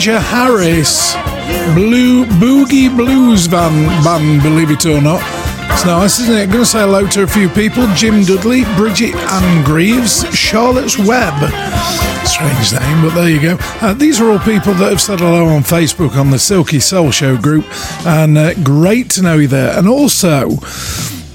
Major 0.02 0.18
Harris 0.18 1.14
Blue 1.76 2.24
Boogie 2.24 2.90
Blues 2.96 3.46
van, 3.46 3.86
band, 4.02 4.42
believe 4.42 4.72
it 4.72 4.84
or 4.84 5.00
not. 5.00 5.20
It's 5.70 5.84
nice, 5.84 6.18
isn't 6.18 6.34
it? 6.34 6.50
Gonna 6.50 6.64
say 6.64 6.80
hello 6.80 7.06
to 7.06 7.22
a 7.22 7.26
few 7.28 7.48
people 7.48 7.86
Jim 7.94 8.24
Dudley, 8.24 8.64
Bridget 8.74 9.14
Ann 9.14 9.64
Greaves, 9.64 10.24
Charlotte's 10.36 10.98
Web. 10.98 11.34
Strange 12.26 12.72
name, 12.72 13.02
but 13.02 13.14
there 13.14 13.30
you 13.30 13.40
go. 13.40 13.56
Uh, 13.80 13.94
these 13.94 14.20
are 14.20 14.28
all 14.28 14.40
people 14.40 14.74
that 14.74 14.90
have 14.90 15.00
said 15.00 15.20
hello 15.20 15.46
on 15.46 15.62
Facebook 15.62 16.16
on 16.16 16.30
the 16.30 16.38
Silky 16.40 16.80
Soul 16.80 17.12
Show 17.12 17.36
group, 17.36 17.64
and 18.04 18.36
uh, 18.36 18.54
great 18.54 19.08
to 19.10 19.22
know 19.22 19.36
you 19.36 19.46
there. 19.46 19.78
And 19.78 19.86
also, 19.86 20.48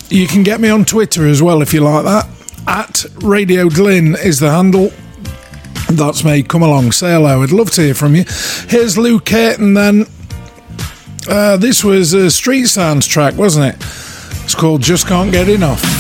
you 0.10 0.28
can 0.28 0.44
get 0.44 0.60
me 0.60 0.68
on 0.68 0.84
Twitter 0.84 1.26
as 1.26 1.42
well 1.42 1.62
if 1.62 1.74
you 1.74 1.80
like 1.80 2.04
that. 2.04 2.28
At 2.68 3.06
Radio 3.24 3.70
Glyn 3.70 4.16
is 4.16 4.42
the 4.42 4.52
handle. 4.52 4.92
That's 5.90 6.24
me. 6.24 6.44
Come 6.44 6.64
along, 6.64 6.92
say 6.92 7.12
hello. 7.12 7.42
I'd 7.42 7.52
love 7.52 7.72
to 7.72 7.82
hear 7.82 7.94
from 7.94 8.16
you. 8.16 8.26
Here's 8.68 8.98
Lou 8.98 9.20
Caton 9.20 9.74
then. 9.74 10.06
Uh, 11.28 11.58
this 11.58 11.84
was 11.84 12.14
a 12.14 12.30
Street 12.32 12.66
Sounds 12.66 13.08
track, 13.08 13.36
wasn't 13.36 13.76
it? 13.76 13.76
It's 14.44 14.56
called 14.56 14.82
Just 14.82 15.08
Can't 15.08 15.32
Get 15.32 15.50
Enough. 15.50 15.97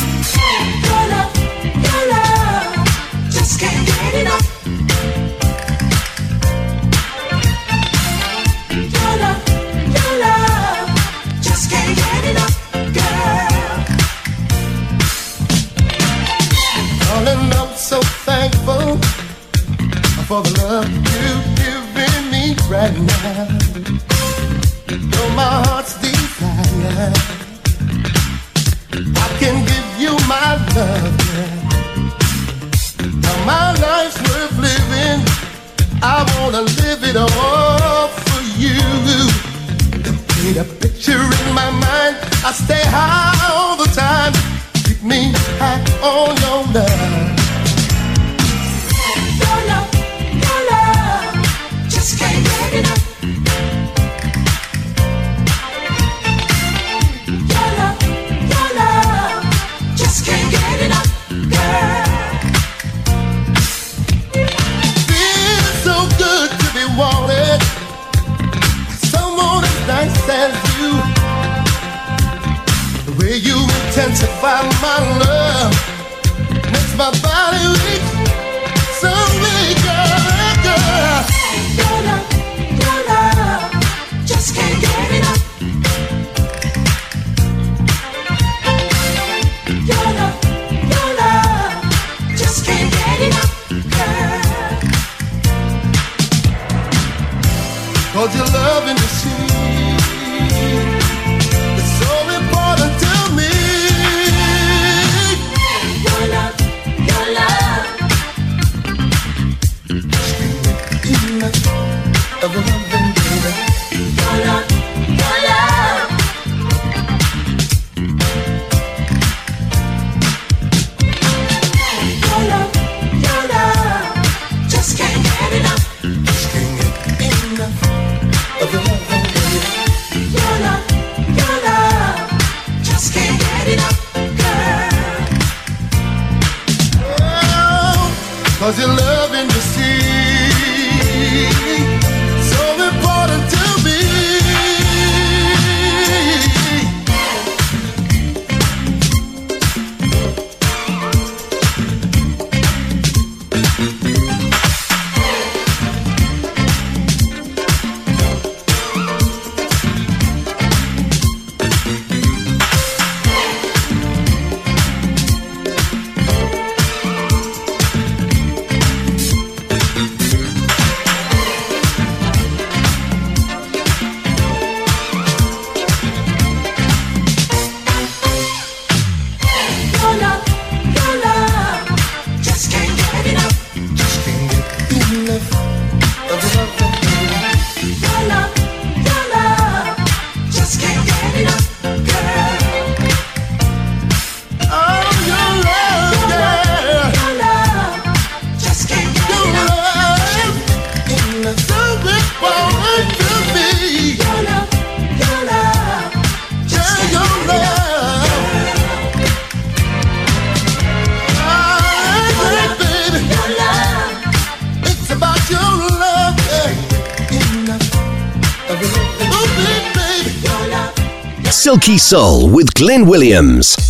Soul 221.97 222.49
with 222.49 222.73
Glyn 222.73 223.05
Williams. 223.05 223.86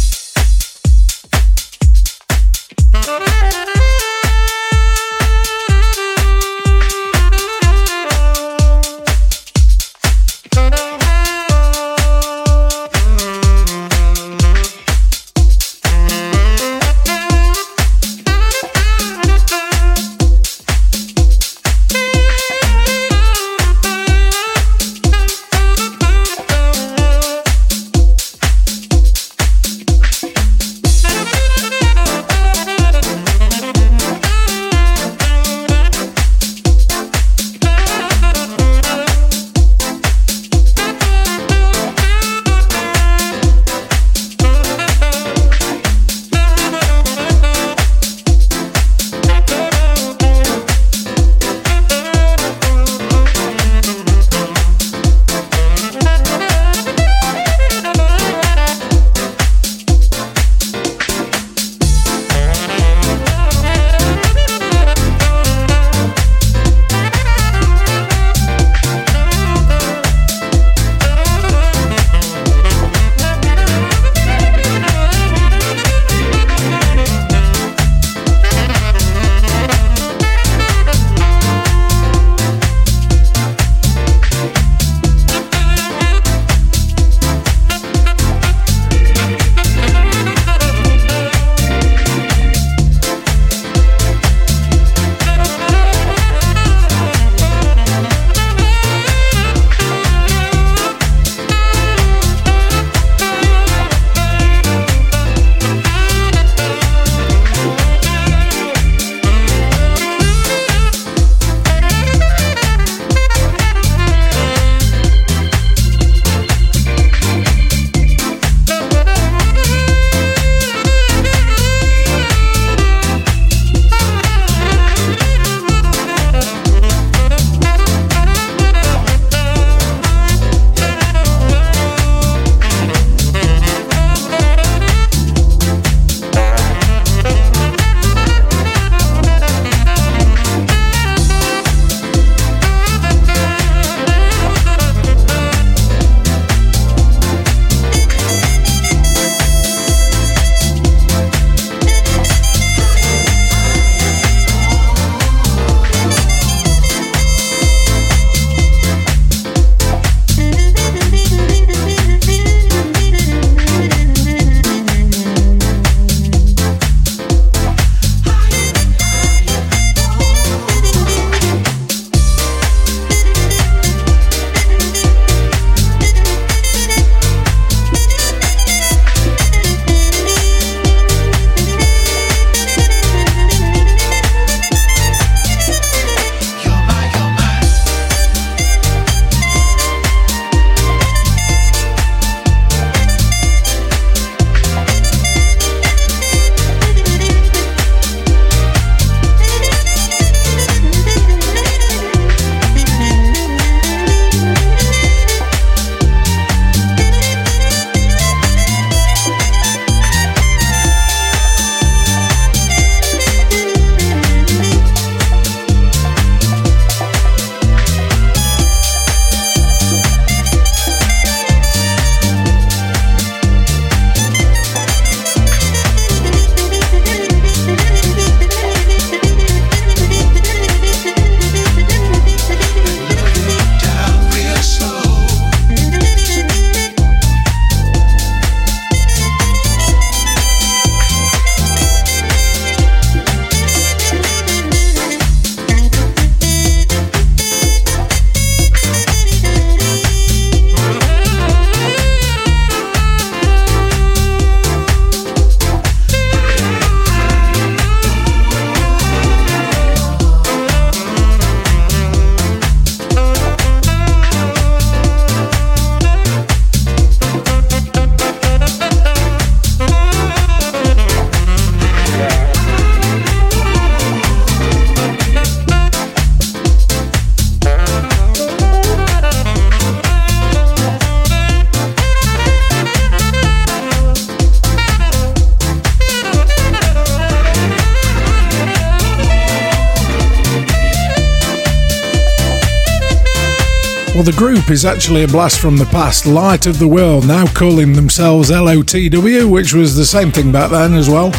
Well, 294.17 294.23
the 294.23 294.31
group 294.31 294.71
is 294.71 294.83
actually 294.83 295.25
a 295.25 295.27
blast 295.27 295.59
from 295.59 295.77
the 295.77 295.85
past, 295.85 296.25
Light 296.25 296.65
of 296.65 296.79
the 296.79 296.87
World, 296.87 297.27
now 297.27 297.45
calling 297.53 297.93
themselves 297.93 298.49
LOTW, 298.49 299.47
which 299.47 299.75
was 299.75 299.95
the 299.95 300.07
same 300.07 300.31
thing 300.31 300.51
back 300.51 300.71
then 300.71 300.95
as 300.95 301.07
well. 301.07 301.29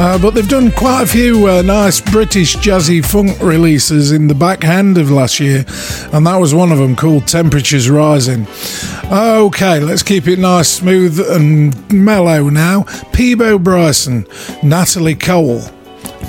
Uh, 0.00 0.18
but 0.18 0.30
they've 0.30 0.48
done 0.48 0.72
quite 0.72 1.02
a 1.02 1.06
few 1.06 1.46
uh, 1.46 1.60
nice 1.60 2.00
British 2.00 2.56
jazzy 2.56 3.04
funk 3.04 3.38
releases 3.42 4.12
in 4.12 4.28
the 4.28 4.34
back 4.34 4.62
hand 4.62 4.96
of 4.96 5.10
last 5.10 5.40
year, 5.40 5.66
and 6.14 6.26
that 6.26 6.38
was 6.38 6.54
one 6.54 6.72
of 6.72 6.78
them 6.78 6.96
called 6.96 7.28
Temperatures 7.28 7.90
Rising. 7.90 8.46
Okay, 9.12 9.78
let's 9.80 10.02
keep 10.02 10.26
it 10.26 10.38
nice, 10.38 10.70
smooth, 10.70 11.20
and 11.20 11.92
mellow 11.92 12.48
now. 12.48 12.84
Peabo 13.12 13.58
Bryson, 13.58 14.26
Natalie 14.62 15.16
Cole. 15.16 15.60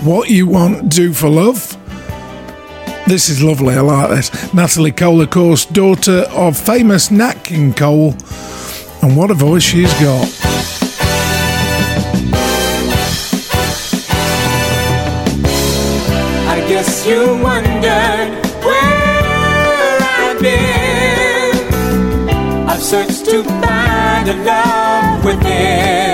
What 0.03 0.29
You 0.29 0.47
Want 0.47 0.89
Do 0.89 1.13
for 1.13 1.29
Love? 1.29 1.77
This 3.07 3.27
is 3.29 3.43
lovely, 3.43 3.75
I 3.75 3.81
like 3.81 4.09
this. 4.09 4.53
Natalie 4.53 4.91
Cole, 4.91 5.21
of 5.21 5.29
course, 5.31 5.65
daughter 5.65 6.25
of 6.31 6.57
famous 6.57 7.11
Nat 7.11 7.43
King 7.43 7.73
Cole, 7.73 8.15
and 9.01 9.17
what 9.17 9.31
a 9.31 9.33
voice 9.33 9.63
she's 9.63 9.91
got. 9.95 10.29
I 16.47 16.63
guess 16.69 17.05
you 17.05 17.37
wondered 17.43 18.45
where 18.63 19.97
I've 20.23 20.39
been. 20.39 21.57
I've 22.69 22.81
searched 22.81 23.25
to 23.25 23.43
find 23.43 24.29
a 24.29 24.35
love 24.45 25.25
within. 25.25 26.10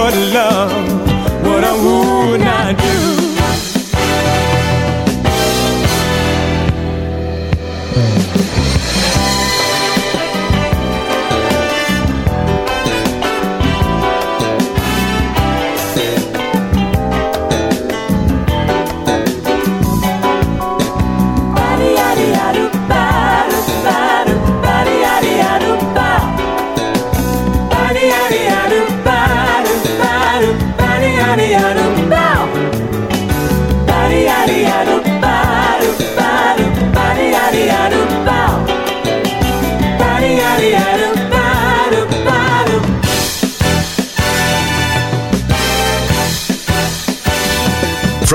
For 0.00 0.16
love 0.32 0.59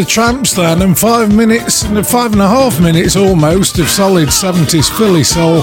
The 0.00 0.06
Tramps 0.06 0.54
then, 0.54 0.80
and 0.80 0.98
five 0.98 1.34
minutes, 1.34 1.82
and 1.82 2.06
five 2.06 2.32
and 2.32 2.40
a 2.40 2.48
half 2.48 2.80
minutes 2.80 3.16
almost 3.16 3.78
of 3.78 3.86
solid 3.86 4.28
70s 4.28 4.88
Philly 4.96 5.22
soul 5.22 5.56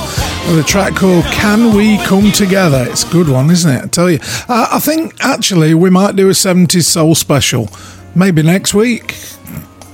with 0.48 0.60
a 0.60 0.64
track 0.64 0.94
called 0.94 1.24
Can 1.26 1.76
We 1.76 1.98
Come 2.06 2.32
Together? 2.32 2.86
It's 2.88 3.04
a 3.04 3.12
good 3.12 3.30
one, 3.30 3.50
isn't 3.50 3.72
it? 3.72 3.84
I 3.84 3.88
tell 3.88 4.12
you. 4.12 4.20
Uh, 4.48 4.68
I 4.74 4.80
think 4.80 5.16
actually 5.22 5.74
we 5.74 5.90
might 5.90 6.16
do 6.16 6.28
a 6.28 6.34
70s 6.34 6.84
soul 6.84 7.16
special. 7.16 7.68
Maybe 8.14 8.44
next 8.44 8.76
week, 8.76 9.16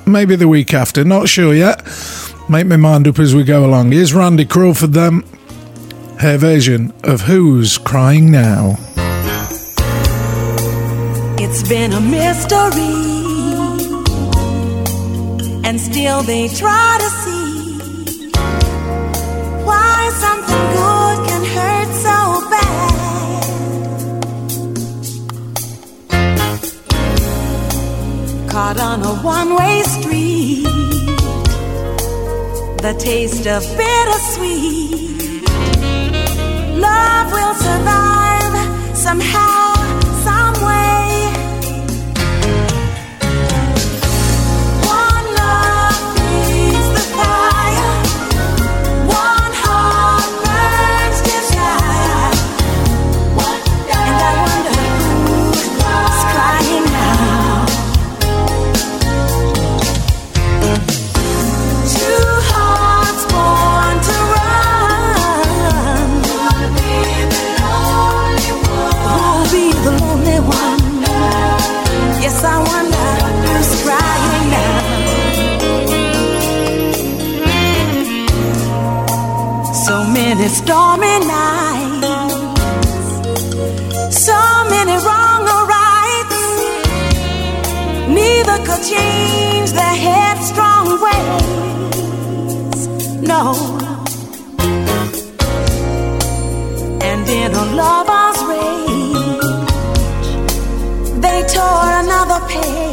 maybe 0.05 0.35
the 0.35 0.49
week 0.49 0.73
after, 0.73 1.05
not 1.05 1.29
sure 1.29 1.53
yet. 1.53 1.81
Make 2.49 2.67
my 2.67 2.75
mind 2.75 3.07
up 3.07 3.19
as 3.19 3.33
we 3.33 3.43
go 3.45 3.65
along. 3.65 3.93
Here's 3.93 4.13
Randy 4.13 4.45
Crawford 4.45 4.91
then, 4.91 5.23
her 6.19 6.37
version 6.37 6.91
of 7.05 7.21
Who's 7.21 7.77
Crying 7.77 8.29
Now. 8.29 8.75
It's 11.39 11.67
been 11.69 11.93
a 11.93 12.01
mystery, 12.01 13.22
and 15.73 15.81
still 15.81 16.21
they 16.21 16.47
try 16.49 16.97
to 17.03 17.09
see 17.23 18.29
why 19.65 20.09
something 20.23 20.65
good 20.77 21.17
can 21.29 21.43
hurt 21.55 21.89
so 22.07 22.17
bad. 22.53 23.43
Caught 28.51 28.79
on 28.89 28.99
a 29.01 29.13
one 29.35 29.49
way 29.55 29.81
street, 29.95 30.63
the 32.85 32.93
taste 32.99 33.47
of 33.47 33.63
bittersweet. 33.75 35.49
Love 36.87 37.27
will 37.35 37.55
survive 37.67 38.55
somehow, 38.95 39.62
change 88.91 89.71
their 89.71 89.95
headstrong 90.07 90.87
ways. 91.05 92.87
No. 93.31 93.41
And 97.09 97.29
in 97.29 97.51
a 97.53 97.65
lover's 97.79 98.39
rage, 98.51 99.49
they 101.21 101.39
tore 101.53 101.91
another 102.03 102.39
page. 102.47 102.92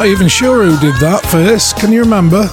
not 0.00 0.06
even 0.06 0.28
sure 0.28 0.64
who 0.64 0.80
did 0.80 0.98
that 0.98 1.20
first. 1.26 1.76
Can 1.76 1.92
you 1.92 2.00
remember? 2.00 2.48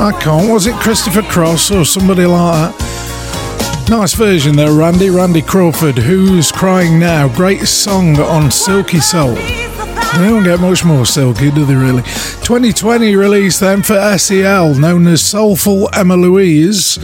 I 0.00 0.18
can't. 0.18 0.50
Was 0.50 0.66
it 0.66 0.74
Christopher 0.76 1.20
Cross 1.20 1.70
or 1.70 1.84
somebody 1.84 2.24
like 2.24 2.72
that? 2.72 3.86
Nice 3.90 4.14
version 4.14 4.56
there, 4.56 4.72
Randy. 4.72 5.10
Randy 5.10 5.42
Crawford, 5.42 5.98
Who's 5.98 6.50
Crying 6.50 6.98
Now? 6.98 7.28
Great 7.28 7.68
song 7.68 8.18
on 8.18 8.50
Silky 8.50 8.98
Soul. 8.98 9.34
They 9.34 10.26
don't 10.26 10.42
get 10.42 10.58
much 10.58 10.86
more 10.86 11.04
silky, 11.04 11.50
do 11.50 11.66
they 11.66 11.74
really? 11.74 12.00
2020 12.00 13.14
release 13.14 13.58
then 13.58 13.82
for 13.82 14.16
SEL, 14.16 14.74
known 14.74 15.06
as 15.06 15.22
Soulful 15.22 15.90
Emma 15.94 16.16
Louise, 16.16 16.96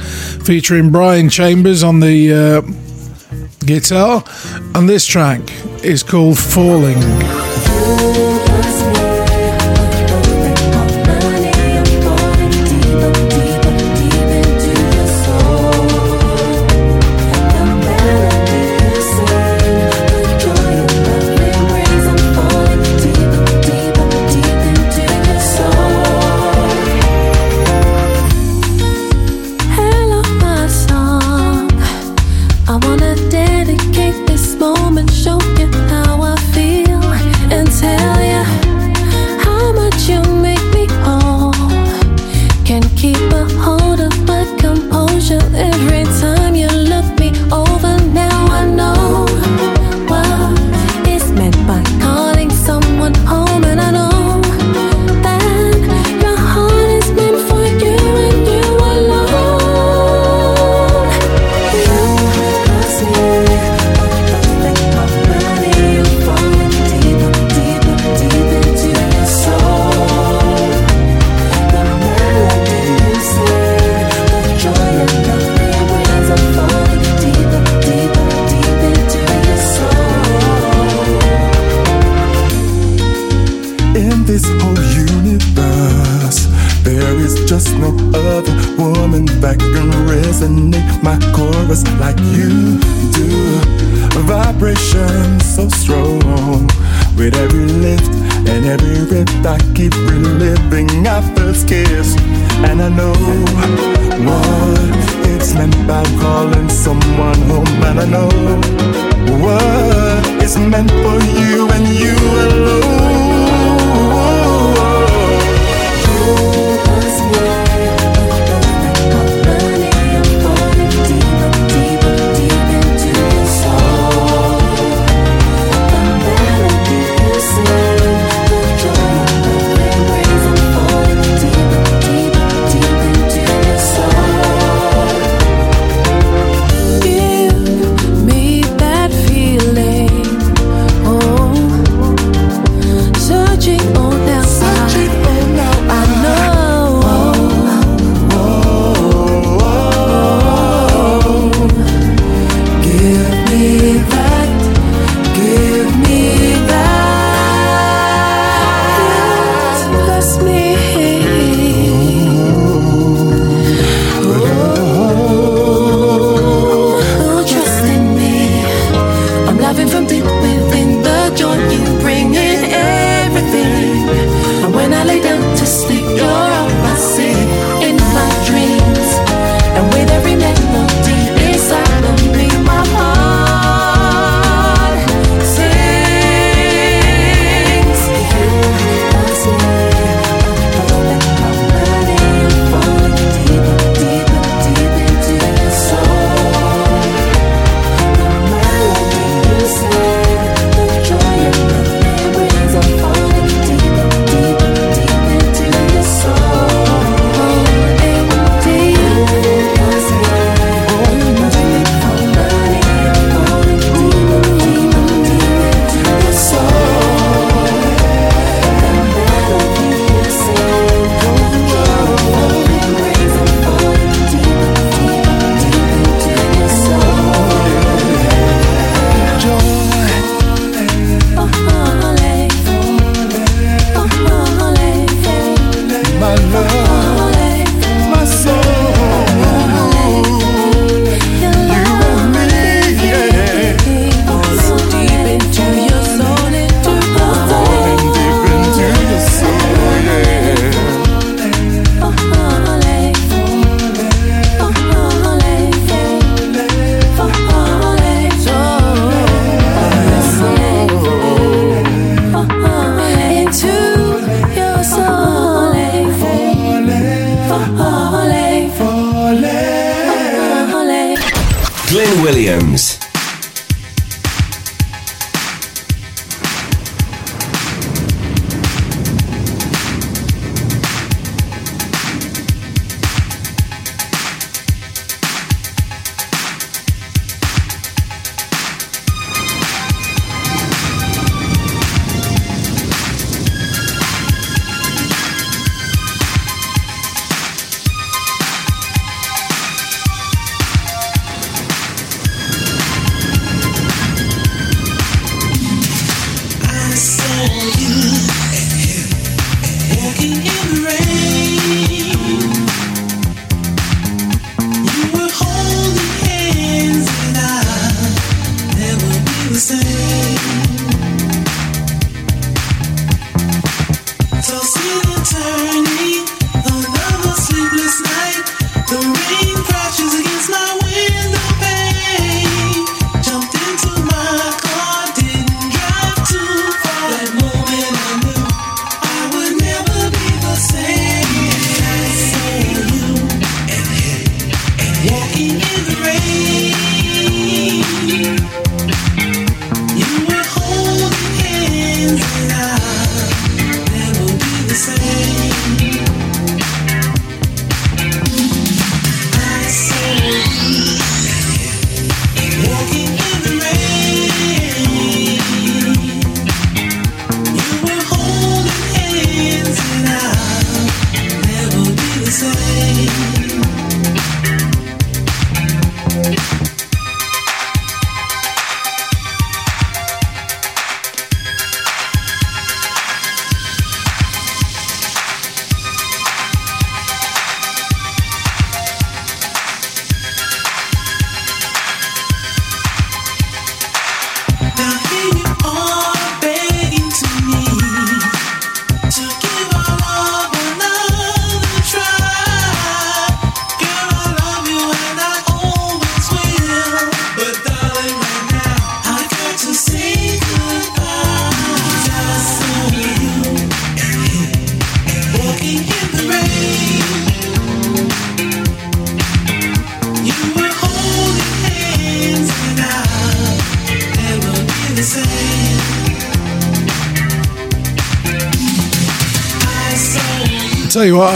featuring 0.47 0.91
Brian 0.91 1.29
Chambers 1.29 1.83
on 1.83 2.01
the 2.01 2.33
uh, 2.33 2.61
guitar, 3.67 4.25
and 4.75 4.89
this 4.89 5.05
track 5.05 5.43
is 5.85 6.03
called 6.03 6.39
Falling. 6.39 7.24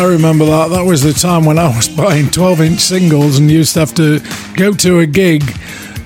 I 0.08 0.12
remember 0.12 0.46
that. 0.46 0.68
That 0.70 0.86
was 0.86 1.02
the 1.02 1.12
time 1.12 1.44
when 1.44 1.58
I 1.58 1.68
was 1.76 1.86
buying 1.96 2.30
12 2.30 2.62
inch 2.62 2.80
singles 2.80 3.38
and 3.38 3.50
used 3.50 3.74
to 3.74 3.80
have 3.80 3.94
to 3.96 4.20
go 4.56 4.72
to 4.72 5.00
a 5.00 5.06
gig 5.06 5.42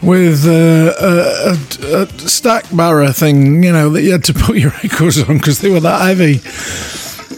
with 0.02 0.44
uh, 0.44 0.92
a, 1.00 1.56
a, 1.86 2.02
a 2.02 2.06
stack 2.28 2.64
barra 2.74 3.12
thing, 3.12 3.62
you 3.62 3.70
know, 3.70 3.90
that 3.90 4.02
you 4.02 4.10
had 4.10 4.24
to 4.24 4.34
put 4.34 4.56
your 4.56 4.72
records 4.82 5.22
on 5.22 5.38
because 5.38 5.60
they 5.60 5.70
were 5.70 5.78
that 5.78 6.00
heavy. 6.00 6.40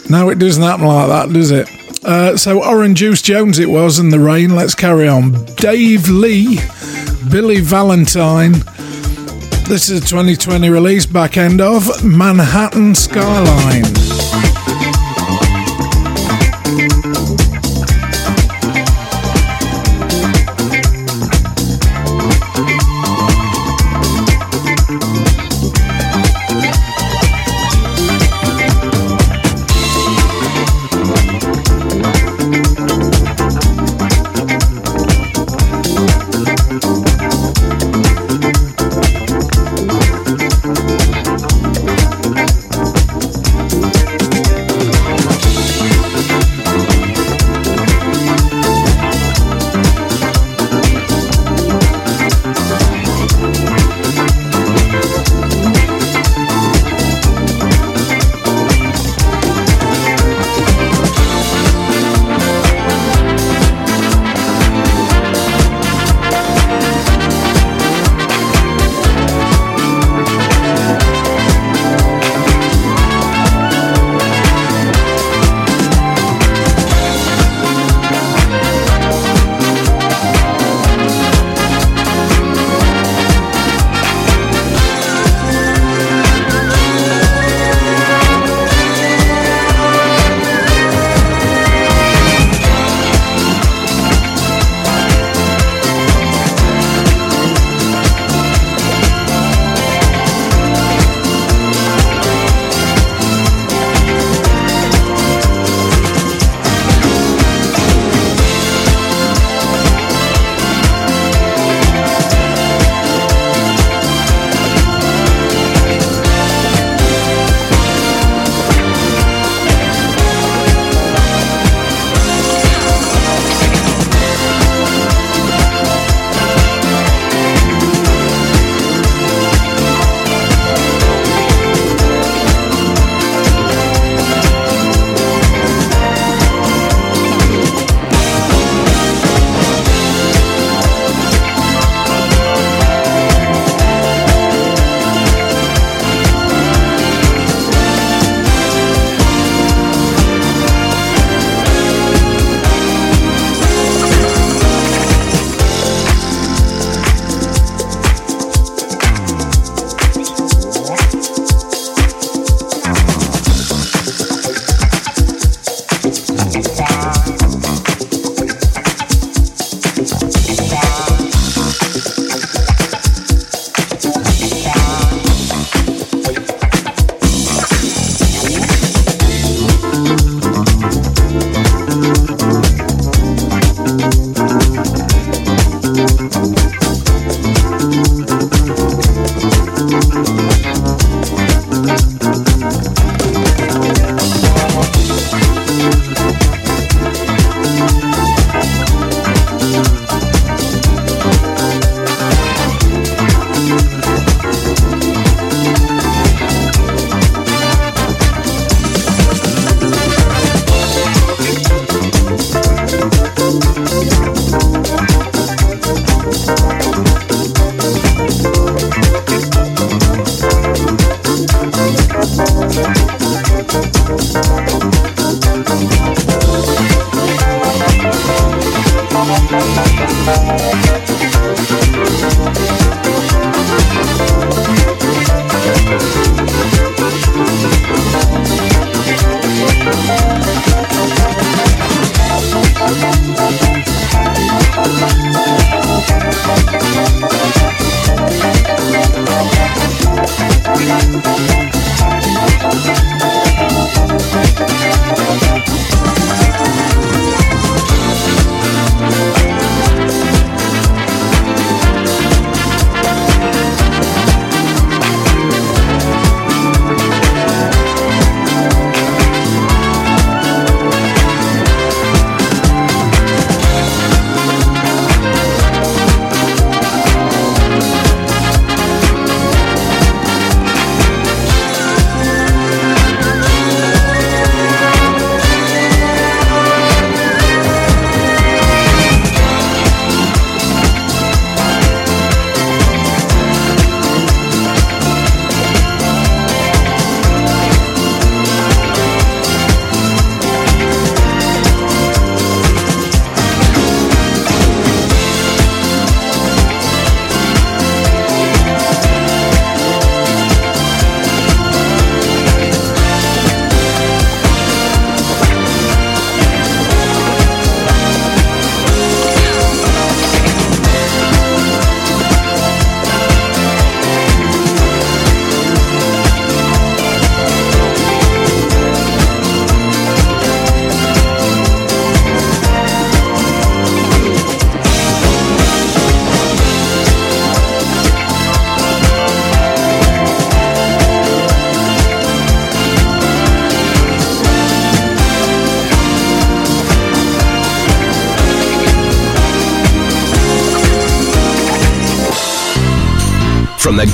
Now 0.09 0.31
it 0.31 0.39
doesn't 0.39 0.62
happen 0.62 0.86
like 0.86 1.09
that, 1.09 1.35
does 1.35 1.51
it? 1.51 1.69
Uh, 2.03 2.35
so 2.39 2.65
Oran 2.65 2.95
Juice 2.95 3.20
Jones 3.20 3.59
it 3.59 3.69
was 3.69 3.99
in 3.99 4.09
the 4.09 4.20
rain. 4.20 4.57
Let's 4.57 4.74
carry 4.74 5.07
on. 5.07 5.32
Dave 5.57 6.09
Lee, 6.09 6.61
Billy 7.31 7.61
Valentine. 7.61 8.53
This 9.69 9.91
is 9.91 10.03
a 10.03 10.07
2020 10.07 10.70
release, 10.70 11.05
back 11.05 11.36
end 11.36 11.61
of 11.61 12.03
Manhattan 12.03 12.95
Skyline. 12.95 14.03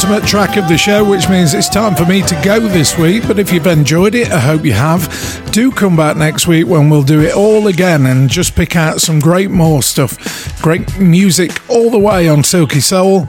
Penultimate 0.00 0.30
track 0.30 0.56
of 0.56 0.66
the 0.66 0.78
show, 0.78 1.04
which 1.04 1.28
means 1.28 1.52
it's 1.52 1.68
time 1.68 1.94
for 1.94 2.06
me 2.06 2.22
to 2.22 2.34
go 2.42 2.58
this 2.58 2.96
week. 2.96 3.28
But 3.28 3.38
if 3.38 3.52
you've 3.52 3.66
enjoyed 3.66 4.14
it, 4.14 4.32
I 4.32 4.38
hope 4.38 4.64
you 4.64 4.72
have. 4.72 5.50
Do 5.52 5.70
come 5.70 5.94
back 5.94 6.16
next 6.16 6.46
week 6.46 6.66
when 6.66 6.88
we'll 6.88 7.02
do 7.02 7.20
it 7.20 7.34
all 7.34 7.66
again 7.66 8.06
and 8.06 8.30
just 8.30 8.54
pick 8.54 8.76
out 8.76 9.02
some 9.02 9.20
great 9.20 9.50
more 9.50 9.82
stuff. 9.82 10.62
Great 10.62 10.98
music 10.98 11.60
all 11.68 11.90
the 11.90 11.98
way 11.98 12.30
on 12.30 12.42
Silky 12.42 12.80
Soul. 12.80 13.26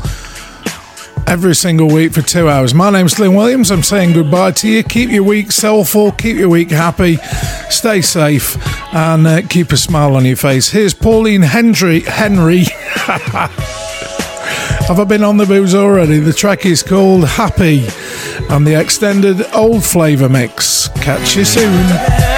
Every 1.27 1.56
single 1.56 1.89
week 1.89 2.14
for 2.14 2.22
two 2.22 2.48
hours. 2.48 2.73
My 2.73 2.89
name's 2.89 3.15
Glyn 3.15 3.35
Williams. 3.35 3.69
I'm 3.69 3.84
saying 3.84 4.14
goodbye 4.14 4.52
to 4.52 4.69
you. 4.69 4.81
Keep 4.81 5.10
your 5.10 5.23
week 5.23 5.52
soulful, 5.52 6.14
keep 6.14 6.38
your 6.38 6.49
week 6.49 6.72
happy, 6.72 7.18
stay 7.69 7.99
safe, 8.02 8.56
and 8.95 9.27
uh, 9.27 9.41
keep 9.49 9.73
a 9.73 9.77
smile 9.77 10.15
on 10.15 10.23
your 10.23 10.38
face. 10.38 10.69
Here's 10.69 10.93
Pauline 10.93 11.41
Henry. 11.41 11.99
Henry. 11.99 12.64
Have 14.91 14.99
I 14.99 15.05
been 15.05 15.23
on 15.23 15.38
the 15.38 15.45
booze 15.45 15.73
already? 15.73 16.19
The 16.19 16.34
track 16.34 16.65
is 16.65 16.84
called 16.84 17.23
Happy 17.23 17.88
and 18.49 18.68
the 18.68 18.77
extended 18.77 19.41
old 19.53 19.85
flavour 19.85 20.27
mix. 20.27 20.89
Catch 20.95 21.38
you 21.38 21.45
soon. 21.45 22.30